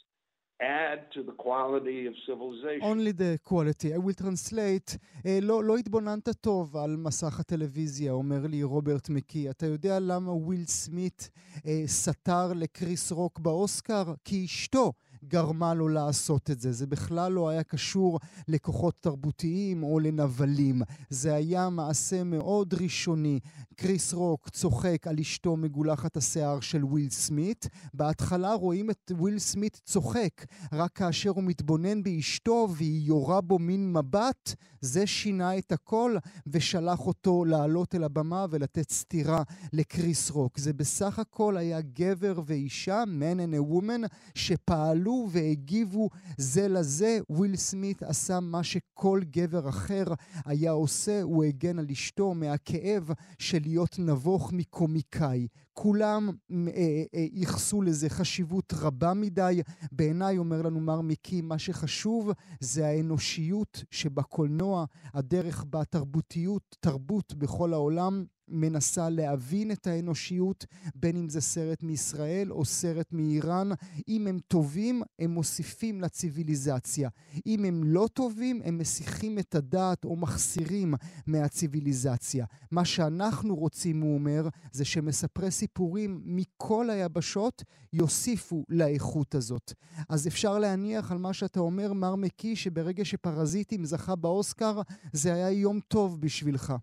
add 0.60 1.10
to 1.12 1.22
the 1.22 1.32
quality 1.32 2.06
of 2.06 2.14
civilization. 2.26 2.82
Only 2.82 3.12
the 3.12 3.38
quality. 3.44 3.94
I 3.94 3.98
will 3.98 4.14
translate. 4.14 4.96
Uh, 5.24 5.28
לא, 5.42 5.64
לא 5.64 5.76
התבוננת 5.76 6.28
טוב 6.40 6.76
על 6.76 6.96
מסך 6.96 7.40
הטלוויזיה, 7.40 8.12
אומר 8.12 8.46
לי 8.46 8.62
רוברט 8.62 9.08
מקי. 9.08 9.50
אתה 9.50 9.66
יודע 9.66 10.00
למה 10.00 10.32
וויל 10.32 10.64
סמית 10.64 11.30
uh, 11.56 11.60
סטר 11.86 12.52
לקריס 12.52 13.12
רוק 13.12 13.38
באוסקר? 13.38 14.14
כי 14.24 14.44
אשתו 14.44 14.92
גרמה 15.24 15.74
לו 15.74 15.88
לעשות 15.88 16.50
את 16.50 16.60
זה. 16.60 16.72
זה 16.72 16.86
בכלל 16.86 17.32
לא 17.32 17.48
היה 17.48 17.62
קשור 17.62 18.18
לכוחות 18.48 18.94
תרבותיים 19.00 19.82
או 19.82 19.98
לנבלים. 19.98 20.82
זה 21.10 21.34
היה 21.34 21.68
מעשה 21.68 22.24
מאוד 22.24 22.74
ראשוני. 22.74 23.40
קריס 23.76 24.12
רוק 24.12 24.48
צוחק 24.48 25.06
על 25.06 25.18
אשתו 25.20 25.56
מגולחת 25.56 26.16
השיער 26.16 26.60
של 26.60 26.84
וויל 26.84 27.10
סמית. 27.10 27.68
בהתחלה 27.94 28.54
רואים 28.54 28.90
את 28.90 29.12
וויל 29.14 29.38
סמית 29.38 29.80
צוחק, 29.84 30.44
רק 30.72 30.92
כאשר 30.92 31.30
הוא 31.30 31.44
מתבונן 31.44 32.02
באשתו 32.02 32.68
והיא 32.76 33.06
יורה 33.06 33.40
בו 33.40 33.58
מין 33.58 33.92
מבט, 33.92 34.54
זה 34.80 35.06
שינה 35.06 35.58
את 35.58 35.72
הכל 35.72 36.16
ושלח 36.46 37.06
אותו 37.06 37.44
לעלות 37.44 37.94
אל 37.94 38.04
הבמה 38.04 38.46
ולתת 38.50 38.90
סטירה 38.90 39.42
לקריס 39.72 40.30
רוק. 40.30 40.58
זה 40.58 40.72
בסך 40.72 41.18
הכל 41.18 41.56
היה 41.56 41.80
גבר 41.80 42.40
ואישה, 42.46 43.02
man 43.02 43.38
and 43.38 43.54
a 43.54 43.72
woman, 43.72 44.06
שפעלו 44.34 45.07
והגיבו 45.10 46.08
זה 46.38 46.68
לזה. 46.68 47.18
וויל 47.30 47.56
סמית 47.56 48.02
עשה 48.02 48.40
מה 48.40 48.62
שכל 48.62 49.20
גבר 49.30 49.68
אחר 49.68 50.04
היה 50.44 50.70
עושה, 50.70 51.22
הוא 51.22 51.44
הגן 51.44 51.78
על 51.78 51.86
אשתו 51.92 52.34
מהכאב 52.34 53.10
של 53.38 53.58
להיות 53.62 53.98
נבוך 53.98 54.52
מקומיקאי. 54.52 55.46
כולם 55.72 56.30
אה, 56.50 57.04
אה, 57.14 57.26
ייחסו 57.32 57.82
לזה 57.82 58.08
חשיבות 58.08 58.72
רבה 58.76 59.14
מדי. 59.14 59.62
בעיניי, 59.92 60.38
אומר 60.38 60.62
לנו 60.62 60.80
מר 60.80 61.00
מיקי, 61.00 61.40
מה 61.40 61.58
שחשוב 61.58 62.30
זה 62.60 62.86
האנושיות 62.86 63.84
שבקולנוע, 63.90 64.84
הדרך 65.14 65.64
בה 65.64 65.84
תרבותיות, 65.84 66.76
תרבות 66.80 67.34
בכל 67.34 67.72
העולם 67.72 68.24
מנסה 68.48 69.08
להבין 69.08 69.72
את 69.72 69.86
האנושיות, 69.86 70.66
בין 70.94 71.16
אם 71.16 71.28
זה 71.28 71.40
סרט 71.40 71.82
מישראל 71.82 72.52
או 72.52 72.64
סרט 72.64 73.12
מאיראן. 73.12 73.68
אם 74.08 74.26
הם 74.26 74.38
טובים, 74.48 75.02
הם 75.18 75.30
מוסיפים 75.30 76.00
לציוויליזציה. 76.00 77.08
אם 77.46 77.64
הם 77.64 77.84
לא 77.84 78.08
טובים, 78.12 78.60
הם 78.64 78.78
מסיחים 78.78 79.38
את 79.38 79.54
הדעת 79.54 80.04
או 80.04 80.16
מחסירים 80.16 80.94
מהציוויליזציה. 81.26 82.46
מה 82.70 82.84
שאנחנו 82.84 83.56
רוצים, 83.56 84.00
הוא 84.00 84.14
אומר, 84.14 84.48
זה 84.72 84.84
שמספרי 84.84 85.50
סיפורים 85.50 86.20
מכל 86.24 86.90
היבשות 86.90 87.62
יוסיפו 87.92 88.64
לאיכות 88.68 89.34
הזאת. 89.34 89.72
אז 90.08 90.26
אפשר 90.26 90.58
להניח 90.58 91.12
על 91.12 91.18
מה 91.18 91.32
שאתה 91.32 91.60
אומר, 91.60 91.92
מר 91.92 92.14
מקי, 92.14 92.56
שברגע 92.56 93.04
שפרזיטים 93.04 93.84
זכה 93.84 94.16
באוסקר, 94.16 94.80
זה 95.12 95.34
היה 95.34 95.50
יום 95.50 95.80
טוב 95.88 96.20
בשבילך. 96.20 96.74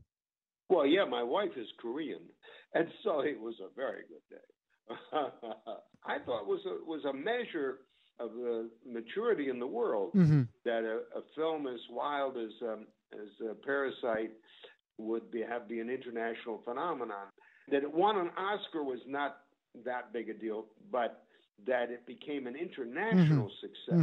Well, 0.70 0.86
yeah, 0.86 1.06
my 1.06 1.24
wife 1.24 1.52
is 1.58 1.68
Korean, 1.80 2.22
and 2.74 2.88
so 3.04 3.20
it 3.22 3.40
was 3.40 3.56
a 3.60 3.74
very 3.76 4.04
good 4.08 4.24
day. 4.30 4.48
I 6.06 6.20
thought 6.26 6.42
it 6.42 6.48
was 6.48 6.62
a, 6.66 6.84
was 6.86 7.04
a 7.06 7.14
measure 7.14 7.80
of 8.20 8.34
the 8.34 8.70
maturity 8.86 9.50
in 9.50 9.60
the 9.60 9.68
world 9.68 10.12
Mhm. 10.16 10.48
that 10.64 10.84
a, 10.84 11.18
a 11.18 11.22
film 11.36 11.68
as 11.68 11.80
wild 11.90 12.38
as 12.38 12.52
um, 12.62 12.88
as 13.14 13.30
uh, 13.50 13.54
Parasite 13.64 14.32
would 14.98 15.30
be 15.32 15.42
have 15.42 15.68
be 15.68 15.80
an 15.80 15.90
international 15.90 16.60
phenomenon. 16.64 17.28
That 17.70 17.84
it 17.84 17.94
won 17.94 18.18
an 18.18 18.30
Oscar 18.38 18.84
was 18.84 19.00
not 19.08 19.38
that 19.84 20.14
big 20.14 20.30
a 20.30 20.34
deal, 20.34 20.68
but 20.92 21.26
that 21.66 21.90
it 21.92 22.06
became 22.06 22.48
an 22.48 22.56
international 22.56 23.50
success, 23.62 23.98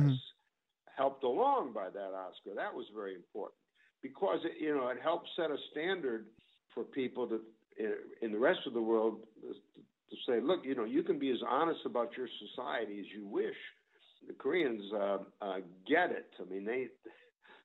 helped 0.97 1.25
along 1.25 1.73
by 1.73 1.89
that 1.91 2.13
Oscar, 2.15 2.55
that 2.55 2.75
was 2.75 2.87
very 2.95 3.15
important 3.15 3.59
because 4.03 4.41
it, 4.45 4.61
you 4.61 4.75
know 4.75 4.89
it 4.89 4.99
helped 5.03 5.29
set 5.37 5.51
a 5.51 5.57
standard 5.71 6.27
for 6.75 6.85
people 6.85 7.27
to 7.29 7.41
in 8.23 8.33
the 8.33 8.39
rest 8.39 8.61
of 8.67 8.75
the 8.75 8.83
world 8.83 9.21
to 9.43 10.17
say, 10.27 10.41
look, 10.41 10.61
you 10.65 10.75
know, 10.75 10.85
you 10.85 11.03
can 11.03 11.19
be 11.19 11.31
as 11.31 11.39
honest 11.49 11.81
about 11.87 12.17
your 12.17 12.29
society 12.49 13.01
as 13.01 13.07
you 13.15 13.27
wish. 13.27 13.57
The 14.27 14.35
Koreans 14.35 14.83
uh, 14.93 15.19
uh, 15.41 15.57
get 15.89 16.11
it. 16.11 16.31
I 16.41 16.45
mean, 16.53 16.65
they 16.65 16.89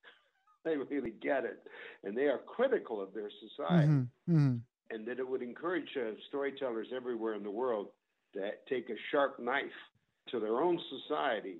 they 0.64 0.76
really 0.76 1.12
get 1.22 1.44
it, 1.44 1.60
and 2.04 2.16
they 2.16 2.24
are 2.24 2.38
critical 2.38 3.00
of 3.00 3.12
their 3.14 3.30
society, 3.48 3.98
Mhm, 3.98 4.10
mhm. 4.28 4.62
and 4.90 5.06
that 5.06 5.18
it 5.18 5.28
would 5.28 5.42
encourage 5.42 5.88
uh, 5.96 6.12
storytellers 6.28 6.88
everywhere 6.94 7.34
in 7.34 7.42
the 7.42 7.50
world 7.50 7.88
to 8.34 8.50
take 8.68 8.88
a 8.90 8.94
sharp 9.10 9.38
knife 9.38 9.78
to 10.30 10.40
their 10.40 10.60
own 10.60 10.78
society. 10.90 11.58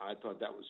I 0.00 0.14
thought 0.14 0.40
that 0.40 0.52
was 0.52 0.66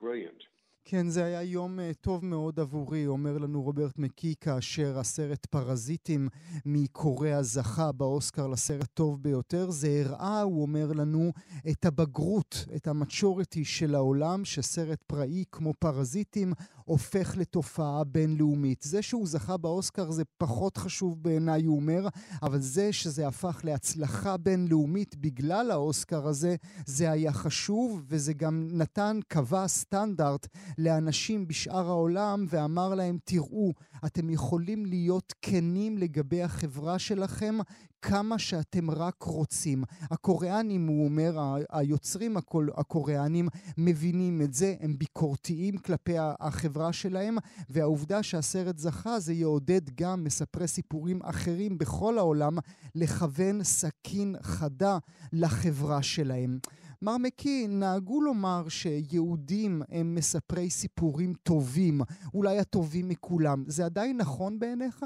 brilliant. 0.00 0.42
כן, 0.84 1.08
זה 1.08 1.24
היה 1.24 1.42
יום 1.42 1.78
uh, 1.78 1.82
טוב 2.00 2.24
מאוד 2.24 2.60
עבורי, 2.60 3.06
אומר 3.06 3.38
לנו 3.38 3.62
רוברט 3.62 3.98
מקי, 3.98 4.34
כאשר 4.40 4.98
הסרט 4.98 5.46
פרזיטים 5.46 6.28
מקוריאה 6.66 7.42
זכה 7.42 7.92
באוסקר 7.92 8.46
לסרט 8.46 8.88
טוב 8.94 9.22
ביותר. 9.22 9.70
זה 9.70 10.02
הראה, 10.04 10.42
הוא 10.42 10.62
אומר 10.62 10.92
לנו, 10.92 11.32
את 11.70 11.84
הבגרות, 11.84 12.66
את 12.76 12.86
המצ'וריטי 12.86 13.64
של 13.64 13.94
העולם, 13.94 14.44
שסרט 14.44 15.02
פראי 15.06 15.44
כמו 15.52 15.74
פרזיטים 15.78 16.52
הופך 16.84 17.36
לתופעה 17.36 18.04
בינלאומית. 18.04 18.82
זה 18.82 19.02
שהוא 19.02 19.26
זכה 19.26 19.56
באוסקר 19.56 20.10
זה 20.10 20.22
פחות 20.38 20.76
חשוב 20.76 21.22
בעיניי, 21.22 21.64
הוא 21.64 21.76
אומר, 21.76 22.08
אבל 22.42 22.58
זה 22.60 22.92
שזה 22.92 23.28
הפך 23.28 23.60
להצלחה 23.64 24.36
בינלאומית 24.36 25.16
בגלל 25.16 25.70
האוסקר 25.70 26.26
הזה, 26.26 26.56
זה 26.86 27.10
היה 27.10 27.32
חשוב, 27.32 28.02
וזה 28.08 28.32
גם 28.32 28.68
נתן, 28.72 29.18
קבע 29.28 29.68
סטנדרט 29.68 30.46
לאנשים 30.78 31.48
בשאר 31.48 31.88
העולם 31.88 32.46
ואמר 32.48 32.94
להם, 32.94 33.18
תראו, 33.24 33.72
אתם 34.06 34.30
יכולים 34.30 34.86
להיות 34.86 35.34
כנים 35.42 35.98
לגבי 35.98 36.42
החברה 36.42 36.98
שלכם 36.98 37.58
כמה 38.02 38.38
שאתם 38.38 38.90
רק 38.90 39.22
רוצים. 39.22 39.82
הקוריאנים, 40.10 40.86
הוא 40.86 41.04
אומר, 41.04 41.32
היוצרים 41.70 42.36
הקול- 42.36 42.70
הקוריאנים 42.74 43.48
מבינים 43.78 44.42
את 44.42 44.54
זה, 44.54 44.74
הם 44.80 44.98
ביקורתיים 44.98 45.78
כלפי 45.78 46.14
החברה 46.18 46.92
שלהם, 46.92 47.36
והעובדה 47.70 48.22
שהסרט 48.22 48.78
זכה 48.78 49.20
זה 49.20 49.32
יעודד 49.32 49.80
גם 49.94 50.24
מספרי 50.24 50.68
סיפורים 50.68 51.22
אחרים 51.22 51.78
בכל 51.78 52.18
העולם 52.18 52.58
לכוון 52.94 53.62
סכין 53.64 54.36
חדה 54.42 54.98
לחברה 55.32 56.02
שלהם. 56.02 56.58
מר 57.02 57.16
מקי, 57.16 57.66
נהגו 57.68 58.20
לומר 58.22 58.68
שיהודים 58.68 59.82
הם 59.88 60.14
מספרי 60.14 60.70
סיפורים 60.70 61.32
טובים, 61.42 62.00
אולי 62.34 62.58
הטובים 62.58 63.08
מכולם. 63.08 63.64
זה 63.66 63.84
עדיין 63.84 64.16
נכון 64.16 64.58
בעיניך? 64.58 65.04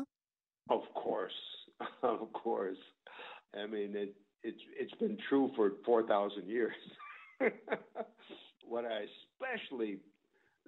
Of 0.71 0.85
course, 0.97 1.39
of 2.03 2.33
course. 2.33 2.79
I 3.55 3.67
mean, 3.67 3.95
it, 3.95 4.15
it's 4.43 4.61
it's 4.79 4.95
been 4.95 5.19
true 5.29 5.51
for 5.57 5.73
four 5.85 6.07
thousand 6.07 6.49
years. 6.49 6.75
what 8.69 8.85
I 8.85 9.05
especially 9.41 9.99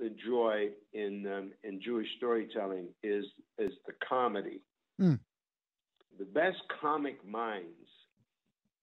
enjoy 0.01 0.69
in 0.93 1.27
um, 1.27 1.51
in 1.65 1.81
Jewish 1.83 2.09
storytelling 2.17 2.89
is 3.03 3.25
is 3.59 3.73
the 3.87 3.93
comedy. 4.07 4.61
Mm. 5.01 5.19
The 6.19 6.25
best 6.25 6.59
comic 6.81 7.25
minds, 7.27 7.89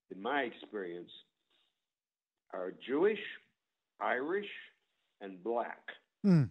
in 0.09 0.21
my 0.21 0.41
experience, 0.41 1.11
are 2.53 2.71
Jewish, 2.87 3.19
Irish, 3.99 4.47
and 5.19 5.43
black 5.43 5.81
Mm, 6.25 6.49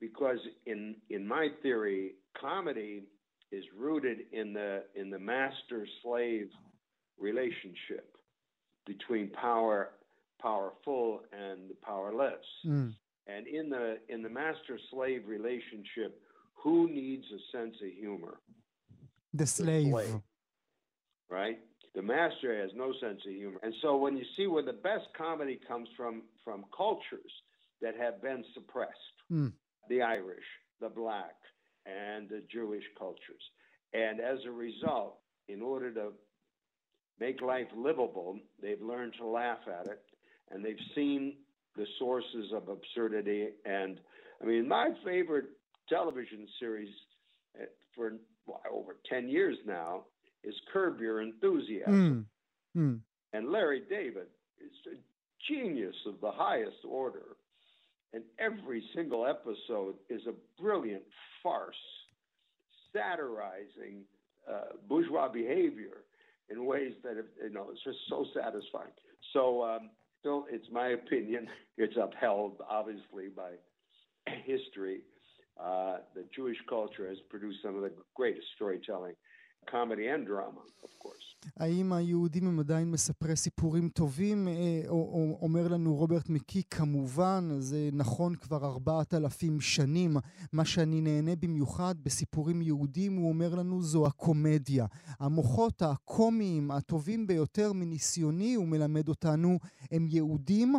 because 0.00 0.38
in 0.66 0.94
in 1.10 1.26
my 1.26 1.48
theory, 1.62 2.12
comedy 2.40 3.02
is 3.50 3.64
rooted 3.76 4.18
in 4.32 4.52
the 4.52 4.84
in 4.94 5.10
the 5.10 5.18
master 5.18 5.86
slave 6.02 6.48
relationship 7.18 8.16
between 8.86 9.30
power 9.30 9.90
powerful 10.40 11.22
and 11.32 11.68
the 11.70 11.74
powerless. 11.82 12.44
mm, 12.64 12.94
And 13.26 13.46
in 13.46 13.68
the 13.70 13.98
in 14.08 14.22
the 14.22 14.28
master 14.28 14.78
slave 14.90 15.22
relationship, 15.26 16.20
who 16.54 16.88
needs 16.88 17.24
a 17.32 17.40
sense 17.56 17.74
of 17.82 17.90
humor? 17.90 18.38
The 19.34 19.46
slave. 19.46 19.90
slave. 19.90 20.20
Right? 21.30 21.58
The 21.94 22.02
master 22.02 22.56
has 22.60 22.70
no 22.74 22.92
sense 23.00 23.20
of 23.26 23.32
humor. 23.34 23.58
And 23.62 23.74
so 23.82 23.96
when 23.96 24.16
you 24.16 24.24
see 24.36 24.46
where 24.46 24.62
the 24.62 24.72
best 24.72 25.06
comedy 25.16 25.58
comes 25.66 25.88
from 25.96 26.22
from 26.44 26.64
cultures 26.76 27.32
that 27.82 27.96
have 27.96 28.22
been 28.22 28.44
suppressed, 28.54 29.16
Mm. 29.30 29.52
the 29.88 30.02
Irish, 30.02 30.46
the 30.80 30.88
black, 30.88 31.36
and 31.88 32.28
the 32.28 32.42
Jewish 32.52 32.84
cultures. 32.98 33.42
And 33.94 34.20
as 34.20 34.38
a 34.46 34.50
result, 34.50 35.18
in 35.48 35.62
order 35.62 35.92
to 35.94 36.12
make 37.18 37.40
life 37.40 37.68
livable, 37.76 38.38
they've 38.60 38.82
learned 38.82 39.14
to 39.18 39.26
laugh 39.26 39.58
at 39.66 39.86
it 39.86 40.02
and 40.50 40.64
they've 40.64 40.76
seen 40.94 41.36
the 41.76 41.86
sources 41.98 42.52
of 42.54 42.68
absurdity. 42.68 43.48
And 43.64 44.00
I 44.42 44.46
mean, 44.46 44.68
my 44.68 44.90
favorite 45.04 45.46
television 45.88 46.46
series 46.60 46.88
uh, 47.60 47.64
for 47.94 48.12
well, 48.46 48.60
over 48.72 48.96
10 49.08 49.28
years 49.28 49.56
now 49.66 50.04
is 50.44 50.54
Curb 50.72 51.00
Your 51.00 51.22
Enthusiasm. 51.22 52.26
Mm. 52.76 52.80
Mm. 52.80 53.00
And 53.32 53.50
Larry 53.50 53.82
David 53.88 54.28
is 54.60 54.72
a 54.92 55.52
genius 55.52 55.96
of 56.06 56.20
the 56.20 56.30
highest 56.30 56.84
order. 56.88 57.36
And 58.12 58.22
every 58.38 58.82
single 58.94 59.26
episode 59.26 59.96
is 60.08 60.22
a 60.26 60.62
brilliant 60.62 61.02
farce 61.42 61.76
satirizing 62.92 64.02
uh, 64.50 64.76
bourgeois 64.88 65.28
behavior 65.28 66.04
in 66.48 66.64
ways 66.64 66.94
that, 67.02 67.22
you 67.42 67.50
know, 67.50 67.66
it's 67.70 67.84
just 67.84 67.98
so 68.08 68.24
satisfying. 68.34 68.92
So, 69.34 69.62
um, 69.62 69.90
still, 70.20 70.46
it's 70.50 70.66
my 70.72 70.88
opinion, 70.88 71.46
it's 71.76 71.94
upheld, 72.00 72.56
obviously, 72.68 73.28
by 73.36 73.52
history. 74.44 75.00
Uh, 75.62 75.98
the 76.14 76.24
Jewish 76.34 76.56
culture 76.68 77.08
has 77.08 77.18
produced 77.28 77.58
some 77.62 77.76
of 77.76 77.82
the 77.82 77.92
greatest 78.14 78.46
storytelling, 78.54 79.14
comedy 79.70 80.08
and 80.08 80.26
drama, 80.26 80.60
of 80.84 81.04
course. 81.04 81.28
האם 81.56 81.92
היהודים 81.92 82.46
הם 82.46 82.60
עדיין 82.60 82.90
מספרי 82.90 83.36
סיפורים 83.36 83.88
טובים? 83.88 84.48
אה, 84.48 84.82
או, 84.88 84.94
או, 84.94 85.38
אומר 85.42 85.68
לנו 85.68 85.94
רוברט 85.94 86.28
מקי, 86.28 86.62
כמובן, 86.70 87.48
זה 87.58 87.88
נכון 87.92 88.34
כבר 88.34 88.64
ארבעת 88.64 89.14
אלפים 89.14 89.60
שנים. 89.60 90.16
מה 90.52 90.64
שאני 90.64 91.00
נהנה 91.00 91.36
במיוחד 91.36 91.94
בסיפורים 92.02 92.62
יהודים, 92.62 93.16
הוא 93.16 93.28
אומר 93.28 93.54
לנו, 93.54 93.82
זו 93.82 94.06
הקומדיה. 94.06 94.86
המוחות 95.20 95.82
הקומיים 95.82 96.70
הטובים 96.70 97.26
ביותר 97.26 97.72
מניסיוני, 97.72 98.54
הוא 98.54 98.68
מלמד 98.68 99.08
אותנו, 99.08 99.58
הם 99.90 100.06
יהודים 100.10 100.74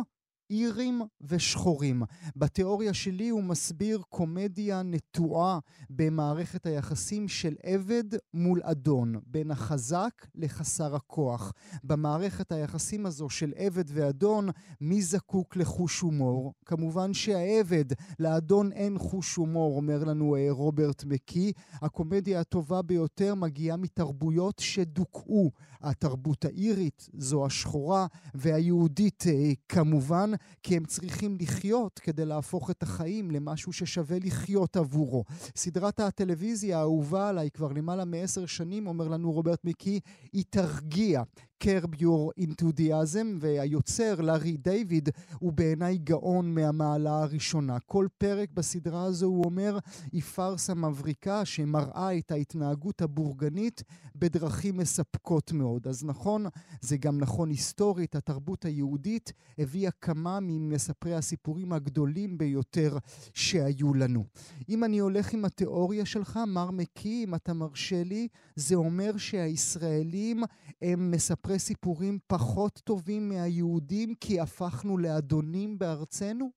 אירים 0.50 1.02
ושחורים. 1.20 2.02
בתיאוריה 2.36 2.94
שלי 2.94 3.28
הוא 3.28 3.42
מסביר 3.42 4.02
קומדיה 4.08 4.82
נטועה 4.82 5.58
במערכת 5.90 6.66
היחסים 6.66 7.28
של 7.28 7.54
עבד 7.62 8.04
מול 8.34 8.60
אדון, 8.62 9.14
בין 9.26 9.50
החזק 9.50 10.26
לחסר 10.34 10.96
הכוח. 10.96 11.52
במערכת 11.84 12.52
היחסים 12.52 13.06
הזו 13.06 13.28
של 13.28 13.52
עבד 13.56 13.84
ואדון, 13.88 14.48
מי 14.80 15.02
זקוק 15.02 15.56
לחוש 15.56 16.00
הומור? 16.00 16.54
כמובן 16.66 17.14
שהעבד, 17.14 17.84
לאדון 18.18 18.72
אין 18.72 18.98
חוש 18.98 19.36
הומור, 19.36 19.76
אומר 19.76 20.04
לנו 20.04 20.36
אה, 20.36 20.46
רוברט 20.50 21.04
מקי. 21.04 21.52
הקומדיה 21.72 22.40
הטובה 22.40 22.82
ביותר 22.82 23.34
מגיעה 23.34 23.76
מתרבויות 23.76 24.58
שדוכאו. 24.58 25.50
התרבות 25.82 26.44
האירית, 26.44 27.08
זו 27.18 27.46
השחורה, 27.46 28.06
והיהודית 28.34 29.24
אה, 29.26 29.52
כמובן. 29.68 30.30
כי 30.62 30.76
הם 30.76 30.84
צריכים 30.84 31.36
לחיות 31.40 31.98
כדי 31.98 32.24
להפוך 32.24 32.70
את 32.70 32.82
החיים 32.82 33.30
למשהו 33.30 33.72
ששווה 33.72 34.18
לחיות 34.24 34.76
עבורו. 34.76 35.24
סדרת 35.56 36.00
הטלוויזיה 36.00 36.78
האהובה 36.78 37.28
עליי 37.28 37.50
כבר 37.50 37.72
למעלה 37.72 38.04
מעשר 38.04 38.46
שנים, 38.46 38.86
אומר 38.86 39.08
לנו 39.08 39.32
רוברט 39.32 39.64
מיקי, 39.64 40.00
היא 40.32 40.44
תרגיע. 40.50 41.22
קרב 41.62 42.02
יור 42.02 42.32
אינתודיאזם, 42.36 43.38
והיוצר, 43.40 44.20
לארי 44.20 44.56
דיוויד, 44.56 45.08
הוא 45.38 45.52
בעיניי 45.52 45.98
גאון 45.98 46.54
מהמעלה 46.54 47.22
הראשונה. 47.22 47.78
כל 47.80 48.06
פרק 48.18 48.50
בסדרה 48.54 49.04
הזו, 49.04 49.26
הוא 49.26 49.44
אומר, 49.44 49.78
היא 50.12 50.22
פארסה 50.22 50.74
מבריקה 50.74 51.44
שמראה 51.44 52.18
את 52.18 52.30
ההתנהגות 52.30 53.02
הבורגנית 53.02 53.82
בדרכים 54.16 54.76
מספקות 54.76 55.52
מאוד. 55.52 55.86
אז 55.88 56.04
נכון, 56.04 56.46
זה 56.80 56.96
גם 56.96 57.18
נכון 57.18 57.50
היסטורית, 57.50 58.14
התרבות 58.16 58.64
היהודית 58.64 59.32
הביאה 59.58 59.90
כמה 59.90 60.38
ממספרי 60.42 61.14
הסיפורים 61.14 61.72
הגדולים 61.72 62.38
ביותר 62.38 62.98
שהיו 63.34 63.94
לנו. 63.94 64.24
אם 64.68 64.84
אני 64.84 64.98
הולך 64.98 65.32
עם 65.32 65.44
התיאוריה 65.44 66.04
שלך, 66.04 66.38
מר 66.46 66.70
מקי, 66.70 67.24
אם 67.24 67.34
אתה 67.34 67.52
מרשה 67.54 68.04
לי, 68.04 68.28
זה 68.56 68.74
אומר 68.74 69.16
שהישראלים 69.16 70.42
הם 70.82 71.10
מספרי 71.10 71.49
סיפורים 71.57 72.19
פחות 72.27 72.81
טובים 72.83 73.29
מהיהודים 73.29 74.15
כי 74.15 74.39
הפכנו 74.39 74.97
לאדונים 74.97 75.77
בארצנו? 75.79 76.51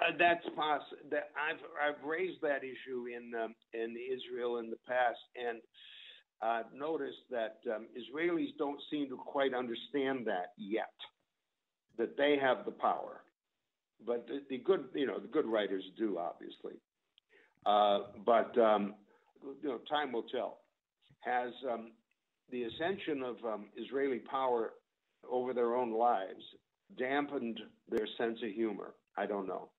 Uh, 0.00 0.10
that's 0.18 0.44
possible. 0.56 0.98
That 1.10 1.30
I've 1.38 1.62
I've 1.84 2.02
raised 2.04 2.40
that 2.42 2.62
issue 2.64 3.06
in 3.16 3.32
um, 3.42 3.54
in 3.72 3.90
Israel 3.96 4.58
in 4.58 4.68
the 4.68 4.80
past, 4.88 5.22
and 5.46 5.58
I've 6.42 6.72
noticed 6.74 7.24
that 7.30 7.58
um, 7.72 7.86
Israelis 7.96 8.56
don't 8.58 8.80
seem 8.90 9.08
to 9.08 9.16
quite 9.16 9.54
understand 9.54 10.26
that 10.26 10.48
yet. 10.58 10.96
That 11.96 12.16
they 12.16 12.36
have 12.40 12.64
the 12.64 12.72
power, 12.72 13.22
but 14.04 14.26
the, 14.26 14.42
the 14.50 14.58
good 14.58 14.88
you 14.94 15.06
know 15.06 15.20
the 15.20 15.28
good 15.28 15.46
writers 15.46 15.84
do 15.96 16.18
obviously, 16.18 16.74
uh, 17.64 17.98
but 18.26 18.58
um, 18.58 18.94
you 19.62 19.68
know 19.68 19.78
time 19.88 20.10
will 20.10 20.24
tell. 20.24 20.58
Has 21.20 21.52
um, 21.72 21.92
the 22.51 22.63
ascension 22.63 23.23
of 23.23 23.37
um, 23.45 23.65
Israeli 23.75 24.19
power 24.19 24.73
over 25.29 25.53
their 25.53 25.75
own 25.75 25.93
lives 25.93 26.43
dampened 26.97 27.59
their 27.89 28.07
sense 28.17 28.39
of 28.43 28.51
humor? 28.51 28.95
I 29.17 29.25
don't 29.25 29.47
know. 29.47 29.69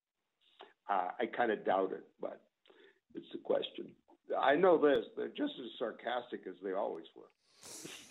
Uh, 0.89 1.09
I 1.21 1.27
kind 1.27 1.53
of 1.53 1.65
doubt 1.65 1.93
it, 1.93 2.05
but 2.21 2.41
it's 3.15 3.27
a 3.35 3.39
question. 3.39 3.87
I 4.39 4.55
know 4.55 4.79
this, 4.79 5.05
they're 5.17 5.29
just 5.29 5.55
as 5.59 5.71
sarcastic 5.79 6.43
as 6.49 6.55
they 6.63 6.73
always 6.73 7.07
were. 7.17 7.91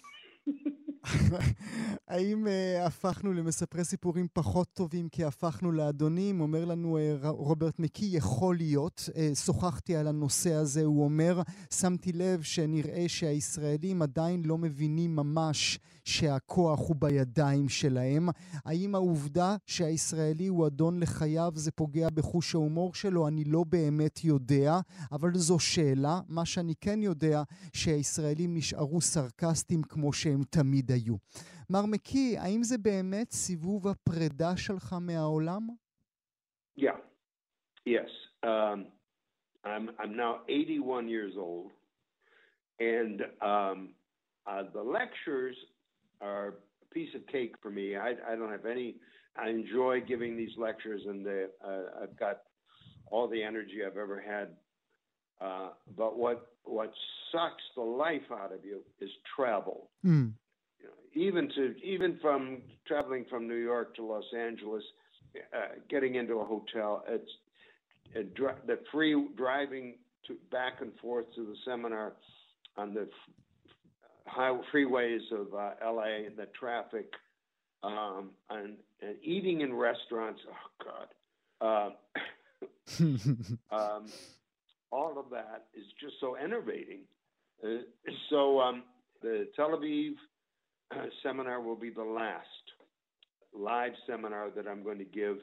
האם 2.08 2.48
uh, 2.48 2.88
הפכנו 2.88 3.34
למספרי 3.34 3.84
סיפורים 3.84 4.28
פחות 4.34 4.68
טובים 4.74 5.10
כי 5.10 5.24
הפכנו 5.24 5.72
לאדונים? 5.72 6.42
אומר 6.42 6.66
לנו 6.66 6.98
uh, 6.98 7.28
רוברט 7.28 7.80
מקי, 7.80 8.10
יכול 8.12 8.56
להיות. 8.58 9.10
Uh, 9.10 9.36
שוחחתי 9.36 9.96
על 9.96 10.08
הנושא 10.08 10.54
הזה, 10.54 10.84
הוא 10.84 11.04
אומר, 11.04 11.42
שמתי 11.74 12.12
לב 12.12 12.42
שנראה 12.42 13.06
שהישראלים 13.08 14.02
עדיין 14.02 14.46
לא 14.46 14.58
מבינים 14.58 15.16
ממש 15.16 15.80
שהכוח 16.06 16.80
הוא 16.80 16.96
בידיים 17.00 17.70
שלהם. 17.70 18.30
האם 18.66 18.96
העובדה 18.96 19.56
שהישראלי 19.66 20.48
הוא 20.48 20.68
אדון 20.68 21.00
לחייו 21.00 21.52
זה 21.56 21.72
פוגע 21.72 22.10
בחוש 22.10 22.56
ההומור 22.56 22.94
שלו? 22.94 23.28
אני 23.28 23.44
לא 23.44 23.64
באמת 23.64 24.24
יודע, 24.24 24.80
אבל 25.12 25.32
זו 25.36 25.60
שאלה. 25.60 26.20
מה 26.28 26.46
שאני 26.46 26.74
כן 26.82 27.00
יודע, 27.02 27.44
שהישראלים 27.74 28.54
נשארו 28.54 29.02
סרקסטיים 29.02 29.84
כמו 29.84 30.14
שהם 30.14 30.39
תמיד 30.51 30.91
היו. 30.91 31.17
מר 31.71 31.87
מקי, 31.87 32.37
האם 32.39 32.63
זה 32.63 32.79
באמת 32.79 33.31
סיבוב 33.31 33.89
הפרידה 33.89 34.57
שלך 34.57 34.95
מהעולם? 35.01 35.69
Yeah. 36.77 36.99
Yes. 37.87 38.11
Um, 38.43 38.87
I'm 39.65 39.91
I'm 39.99 40.17
now 40.17 40.41
81 40.49 41.09
years 41.09 41.35
old, 41.39 41.71
and 42.81 43.23
um, 43.41 43.79
uh, 44.47 44.65
the 44.73 44.83
lectures 44.83 45.57
are 46.21 46.49
a 46.49 46.95
piece 46.95 47.15
of 47.15 47.27
cake 47.27 47.55
for 47.63 47.71
me. 47.71 47.97
I, 47.97 48.11
I 48.31 48.37
don't 48.37 48.51
have 48.51 48.67
any. 48.67 48.97
I 49.37 49.49
enjoy 49.49 50.01
giving 50.01 50.37
these 50.37 50.57
lectures, 50.57 51.03
and 51.07 51.25
the, 51.25 51.51
uh, 51.65 52.03
I've 52.03 52.17
got 52.19 52.43
all 53.11 53.27
the 53.29 53.43
energy 53.43 53.79
I've 53.87 53.97
ever 53.97 54.21
had. 54.21 54.49
uh, 55.42 55.70
but 55.98 56.18
what 56.18 56.52
what 56.64 56.92
sucks 57.32 57.64
the 57.76 57.82
life 57.82 58.32
out 58.32 58.54
of 58.54 58.64
you 58.66 58.80
is 59.00 59.10
travel. 59.36 59.90
Mm. 60.06 60.34
You 60.80 60.86
know, 60.86 61.26
even 61.26 61.50
to 61.56 61.76
even 61.84 62.20
from 62.22 62.62
traveling 62.86 63.26
from 63.30 63.48
New 63.48 63.56
York 63.56 63.96
to 63.96 64.04
Los 64.04 64.26
Angeles, 64.38 64.84
uh, 65.54 65.76
getting 65.90 66.16
into 66.16 66.40
a 66.40 66.46
hotel, 66.46 67.04
it's 67.08 67.32
it, 68.14 68.36
the 68.36 68.80
free 68.92 69.28
driving 69.36 69.96
to 70.28 70.36
back 70.52 70.82
and 70.82 70.92
forth 71.02 71.26
to 71.36 71.46
the 71.46 71.56
seminar 71.66 72.14
on 72.78 72.94
the 72.94 73.10
high 74.26 74.58
freeways 74.74 75.32
of 75.32 75.54
uh, 75.54 75.72
LA, 75.84 76.30
the 76.36 76.48
traffic, 76.58 77.12
um, 77.84 78.30
and, 78.50 78.76
and 79.02 79.16
eating 79.24 79.62
in 79.62 79.74
restaurants. 79.74 80.42
Oh 80.50 80.86
God. 80.86 81.08
Uh, 81.62 81.90
um, 83.76 84.06
all 84.91 85.19
of 85.19 85.31
that 85.31 85.67
is 85.75 85.85
just 86.01 86.15
so 86.21 86.35
enervating. 86.35 87.01
Uh, 87.63 87.83
so 88.31 88.61
um, 88.61 88.83
the 89.23 89.49
Tel 89.57 89.71
Aviv 89.71 90.13
uh, 90.91 91.07
seminar 91.23 91.61
will 91.61 91.77
be 91.77 91.91
the 91.91 92.03
last 92.03 92.45
live 93.53 93.93
seminar 94.07 94.51
that 94.51 94.67
I'm 94.67 94.83
going 94.83 94.99
to 94.99 95.05
give 95.05 95.39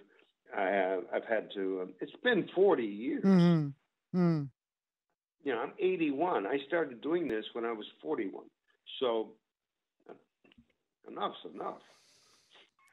I 0.55 0.65
have, 0.65 1.03
I've 1.13 1.25
had 1.25 1.49
to. 1.55 1.81
Um, 1.83 1.93
it's 2.01 2.11
been 2.23 2.47
40 2.53 2.83
years. 2.83 3.23
Mm-hmm. 3.23 4.19
Mm. 4.19 4.49
You 5.43 5.53
know, 5.53 5.59
I'm 5.59 5.73
81. 5.79 6.45
I 6.45 6.57
started 6.67 7.01
doing 7.01 7.27
this 7.27 7.45
when 7.53 7.65
I 7.65 7.71
was 7.71 7.85
41. 8.01 8.43
So 8.99 9.29
enough's 11.07 11.45
enough. 11.53 11.81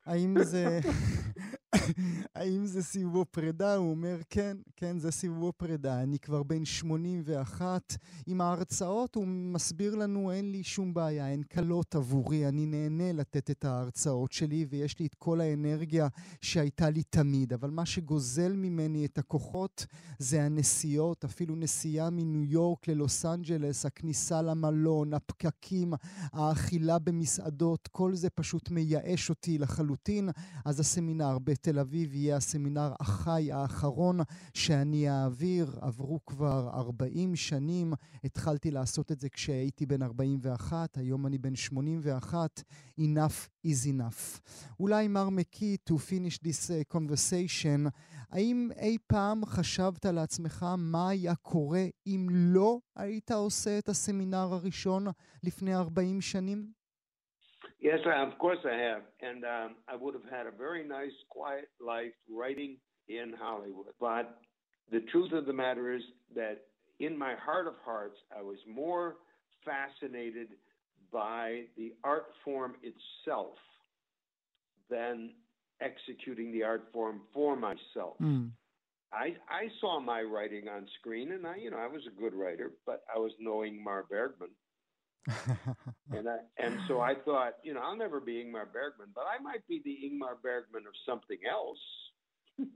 האם 0.07 0.43
זה... 0.43 0.81
האם 2.36 2.66
זה 2.66 2.84
סיבוב 2.84 3.26
פרידה? 3.32 3.76
הוא 3.76 3.92
אומר, 3.92 4.18
כן, 4.30 4.58
כן, 4.76 5.00
זה 5.00 5.12
סיבוב 5.12 5.52
פרידה. 5.58 6.04
אני 6.04 6.20
כבר 6.20 6.44
בן 6.44 6.66
81. 6.66 7.96
עם 8.28 8.42
ההרצאות 8.42 9.16
הוא 9.16 9.28
מסביר 9.28 9.96
לנו, 9.96 10.32
אין 10.32 10.52
לי 10.52 10.64
שום 10.64 10.94
בעיה, 10.94 11.28
הן 11.28 11.44
קלות 11.44 11.96
עבורי, 11.96 12.48
אני 12.48 12.66
נהנה 12.66 13.12
לתת 13.12 13.52
את 13.52 13.66
ההרצאות 13.66 14.32
שלי, 14.32 14.66
ויש 14.70 15.00
לי 15.00 15.06
את 15.06 15.16
כל 15.16 15.42
האנרגיה 15.42 16.08
שהייתה 16.42 16.90
לי 16.90 17.04
תמיד. 17.04 17.54
אבל 17.54 17.70
מה 17.70 17.86
שגוזל 17.86 18.56
ממני 18.56 19.06
את 19.06 19.18
הכוחות 19.18 19.86
זה 20.20 20.44
הנסיעות, 20.44 21.24
אפילו 21.24 21.56
נסיעה 21.56 22.10
מניו 22.10 22.44
יורק 22.44 22.88
ללוס 22.88 23.26
אנג'לס, 23.26 23.86
הכניסה 23.86 24.42
למלון, 24.42 25.14
הפקקים, 25.14 25.94
האכילה 26.34 27.00
במסעדות, 27.00 27.88
כל 27.92 28.16
זה 28.16 28.30
פשוט 28.30 28.70
מייאש 28.70 29.30
אותי 29.30 29.58
לחלוטין. 29.58 30.30
אז 30.66 30.80
הסמינר 30.80 31.40
בתל 31.64 31.80
אביב 31.80 32.16
יהיה 32.16 32.36
הסמינר 32.36 32.94
החי 33.00 33.52
האחרון 33.52 34.20
שאני 34.54 35.10
אעביר. 35.10 35.78
עברו 35.82 36.20
כבר 36.26 36.70
40 36.74 37.36
שנים, 37.36 37.94
התחלתי 38.24 38.72
לעשות 38.72 39.12
את 39.12 39.20
זה 39.20 39.30
כשהייתי 39.30 39.86
בן 39.86 40.02
41, 40.02 40.98
היום 40.98 41.28
אני 41.28 41.38
בן 41.38 41.56
81. 41.56 42.64
Enough 43.00 43.68
is 43.68 43.88
enough. 43.88 44.40
אולי 44.80 45.08
מר 45.08 45.30
מקי, 45.30 45.78
to 45.90 45.94
finish 45.94 46.38
this 46.38 46.70
uh, 46.70 46.96
conversation, 46.98 47.90
האם 48.30 48.70
אי 48.78 48.98
פעם 49.08 49.46
חשבת 49.46 50.06
לעצמך 50.06 50.66
מה 50.78 51.10
היה 51.10 51.36
קורה 51.36 51.86
אם 52.08 52.28
לא 52.32 52.80
היית 52.96 53.32
עושה 53.32 53.78
את 53.78 53.90
הסמינר 53.90 54.54
הראשון 54.54 55.08
לפני 55.44 55.76
40 55.76 56.22
שנים? 56.22 56.83
Yes, 57.84 58.00
I, 58.08 58.24
of 58.24 58.40
course 58.40 58.60
I 58.66 58.76
have. 58.76 59.02
And 59.22 59.44
um, 59.44 59.76
I 59.90 59.98
would 59.98 60.14
have 60.14 60.24
had 60.32 60.48
a 60.48 60.52
very 60.52 60.88
nice, 60.88 61.12
quiet 61.30 61.68
life 61.86 62.14
writing 62.34 62.78
in 63.10 63.34
Hollywood. 63.38 63.88
But 64.00 64.40
the 64.90 65.02
truth 65.12 65.34
of 65.34 65.46
the 65.46 65.54
matter 65.54 65.94
is 65.94 66.02
that 66.34 66.62
in 67.02 67.18
my 67.18 67.36
heart 67.36 67.68
of 67.68 67.74
hearts, 67.84 68.16
I 68.36 68.42
was 68.42 68.58
more 68.66 69.18
fascinated 69.66 70.48
by 71.12 71.64
the 71.78 71.94
art 72.06 72.28
form 72.46 72.76
itself 72.82 73.56
than 74.90 75.32
executing 75.82 76.54
the 76.54 76.64
art 76.64 76.88
form 76.94 77.22
for 77.34 77.58
myself. 77.58 78.16
Mm. 78.22 78.52
I, 79.12 79.36
I 79.50 79.68
saw 79.82 80.00
my 80.00 80.22
writing 80.22 80.70
on 80.70 80.88
screen, 81.00 81.34
and 81.34 81.46
I, 81.46 81.58
you 81.58 81.70
know, 81.70 81.78
I 81.78 81.88
was 81.88 82.02
a 82.08 82.20
good 82.20 82.34
writer, 82.34 82.72
but 82.86 83.04
I 83.14 83.20
was 83.20 83.32
knowing 83.40 83.84
Mar 83.84 84.06
Bergman. 84.10 84.50
And 86.12 86.28
I, 86.30 86.38
and 86.58 86.80
so 86.88 87.02
I 87.02 87.16
thought, 87.26 87.54
you 87.64 87.74
know, 87.74 87.82
I'll 87.82 87.98
never 87.98 88.20
be 88.20 88.34
Ingmar 88.34 88.72
Bergman, 88.72 89.10
but 89.16 89.24
I 89.24 89.42
might 89.42 89.68
be 89.68 89.82
the 89.84 89.98
Ingmar 90.06 90.42
Bergman 90.42 90.84
of 90.88 90.94
something 91.08 91.40
else. 91.50 91.80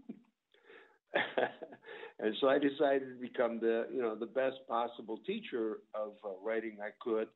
and 2.19 2.35
so 2.39 2.49
I 2.49 2.57
decided 2.57 3.09
to 3.09 3.21
become 3.21 3.59
the, 3.59 3.87
you 3.93 4.01
know, 4.01 4.15
the 4.15 4.25
best 4.25 4.57
possible 4.67 5.19
teacher 5.25 5.79
of 5.93 6.13
uh, 6.25 6.29
writing 6.43 6.77
I 6.81 6.89
could. 7.01 7.27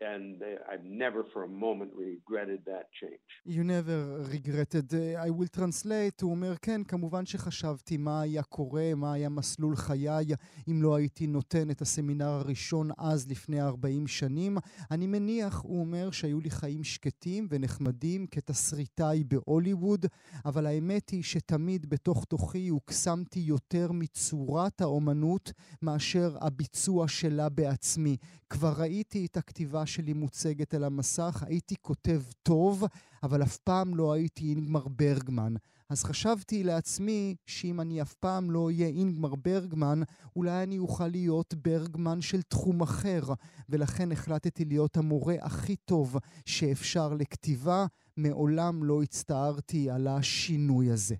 And 0.00 0.42
uh, 0.42 0.72
I've 0.72 0.84
never 0.84 1.24
for 1.32 1.44
a 1.44 1.48
moment 1.48 1.92
regretted 1.94 2.60
that 2.66 2.86
change. 3.00 3.30
You 3.46 3.62
never 3.62 3.98
regretted. 4.34 4.92
Uh, 4.92 5.26
I 5.26 5.30
will 5.30 5.48
translate. 5.58 6.22
הוא 6.22 6.30
אומר, 6.30 6.54
כן, 6.62 6.84
כמובן 6.84 7.26
שחשבתי 7.26 7.96
מה 7.96 8.20
היה 8.20 8.42
קורה, 8.42 8.94
מה 8.96 9.12
היה 9.12 9.28
מסלול 9.28 9.76
חיי, 9.76 10.34
אם 10.70 10.82
לא 10.82 10.96
הייתי 10.96 11.26
נותן 11.26 11.70
את 11.70 11.82
הסמינר 11.82 12.28
הראשון 12.28 12.90
אז 12.98 13.30
לפני 13.30 13.60
40 13.60 14.06
שנים. 14.06 14.58
אני 14.90 15.06
מניח, 15.06 15.60
הוא 15.62 15.80
אומר, 15.80 16.10
שהיו 16.10 16.40
לי 16.40 16.50
חיים 16.50 16.84
שקטים 16.84 17.46
ונחמדים 17.50 18.26
כתסריטאי 18.26 19.24
בהוליווד, 19.24 20.06
אבל 20.44 20.66
האמת 20.66 21.10
היא 21.10 21.22
שתמיד 21.22 21.90
בתוך 21.90 22.24
תוכי 22.24 22.68
הוקסמתי 22.68 23.40
יותר 23.40 23.92
מצורת 23.92 24.80
האומנות 24.80 25.52
מאשר 25.82 26.36
הביצוע 26.40 27.08
שלה 27.08 27.48
בעצמי. 27.48 28.16
כבר 28.50 28.72
ראיתי 28.78 29.26
את 29.26 29.36
הכתיבה 29.36 29.83
שלי 29.86 30.12
מוצגת 30.12 30.74
על 30.74 30.84
המסך, 30.84 31.42
הייתי 31.46 31.74
כותב 31.82 32.22
טוב, 32.42 32.84
אבל 33.22 33.42
אף 33.42 33.56
פעם 33.56 33.94
לא 33.94 34.12
הייתי 34.12 34.44
אינגמר 34.44 34.88
ברגמן. 34.88 35.54
אז 35.88 36.04
חשבתי 36.04 36.64
לעצמי 36.64 37.34
שאם 37.46 37.80
אני 37.80 38.02
אף 38.02 38.14
פעם 38.14 38.50
לא 38.50 38.66
אהיה 38.66 38.86
אינגמר 38.86 39.34
ברגמן, 39.34 40.02
אולי 40.36 40.62
אני 40.62 40.78
אוכל 40.78 41.08
להיות 41.08 41.54
ברגמן 41.54 42.20
של 42.20 42.42
תחום 42.42 42.82
אחר, 42.82 43.22
ולכן 43.68 44.12
החלטתי 44.12 44.64
להיות 44.64 44.96
המורה 44.96 45.34
הכי 45.40 45.76
טוב 45.76 46.16
שאפשר 46.46 47.14
לכתיבה. 47.14 47.86
מעולם 48.16 48.84
לא 48.84 49.02
הצטערתי 49.02 49.90
על 49.90 50.06
השינוי 50.06 50.90
הזה. 50.90 51.14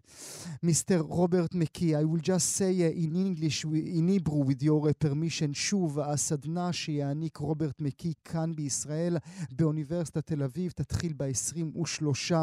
מיסטר 0.63 1.01
רוברט 1.01 1.55
מקי, 1.55 1.97
I 1.97 2.01
will 2.01 2.23
just 2.23 2.59
say 2.59 2.97
in 2.97 3.15
English, 3.15 3.65
in 3.65 4.09
Hebrew, 4.09 4.45
with 4.49 4.63
your 4.63 4.93
permission, 5.05 5.55
שוב, 5.55 6.01
הסדנה 6.01 6.73
שיעניק 6.73 7.37
רוברט 7.37 7.81
מקי 7.81 8.13
כאן 8.25 8.53
בישראל, 8.57 9.17
באוניברסיטת 9.53 10.27
תל 10.27 10.43
אביב, 10.43 10.73
תתחיל 10.73 11.13
ב-23 11.17 12.35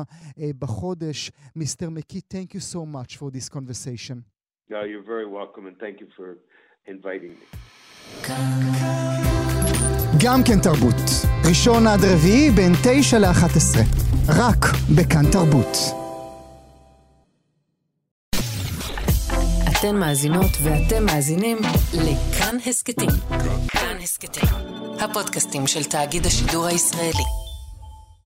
בחודש. 0.60 1.32
מיסטר 1.56 1.90
מקי, 1.90 2.22
thank 2.34 2.56
you 2.56 2.60
so 2.74 2.80
much 2.96 3.18
for 3.18 3.30
this 3.32 3.50
conversation. 3.50 4.16
No, 4.70 4.84
you're 4.92 5.10
very 5.16 5.28
welcome, 5.40 5.66
and 5.70 5.78
thank 5.84 6.00
you 6.02 6.08
for 6.18 6.28
inviting 6.88 7.34
me. 7.40 7.58
גם 10.24 10.40
כן 10.48 10.60
תרבות. 10.64 11.02
ראשון 11.50 11.88
עד 11.88 12.00
רביעי 12.04 12.52
בין 12.52 12.72
9 12.84 13.20
ל-11. 13.20 14.11
רק 14.38 14.66
בכאן 14.96 15.32
תרבות. 15.32 15.78
אתן 19.72 19.96
מאזינות 19.96 20.52
ואתם 20.64 21.06
מאזינים 21.06 21.58
לכאן 21.94 22.58
הסכתים. 22.66 23.10
כאן 23.68 23.98
הסכתים, 24.04 24.50
הפודקאסטים 25.00 25.68
של 25.68 25.84
תאגיד 25.84 26.26
השידור 26.26 26.66
הישראלי. 26.66 27.41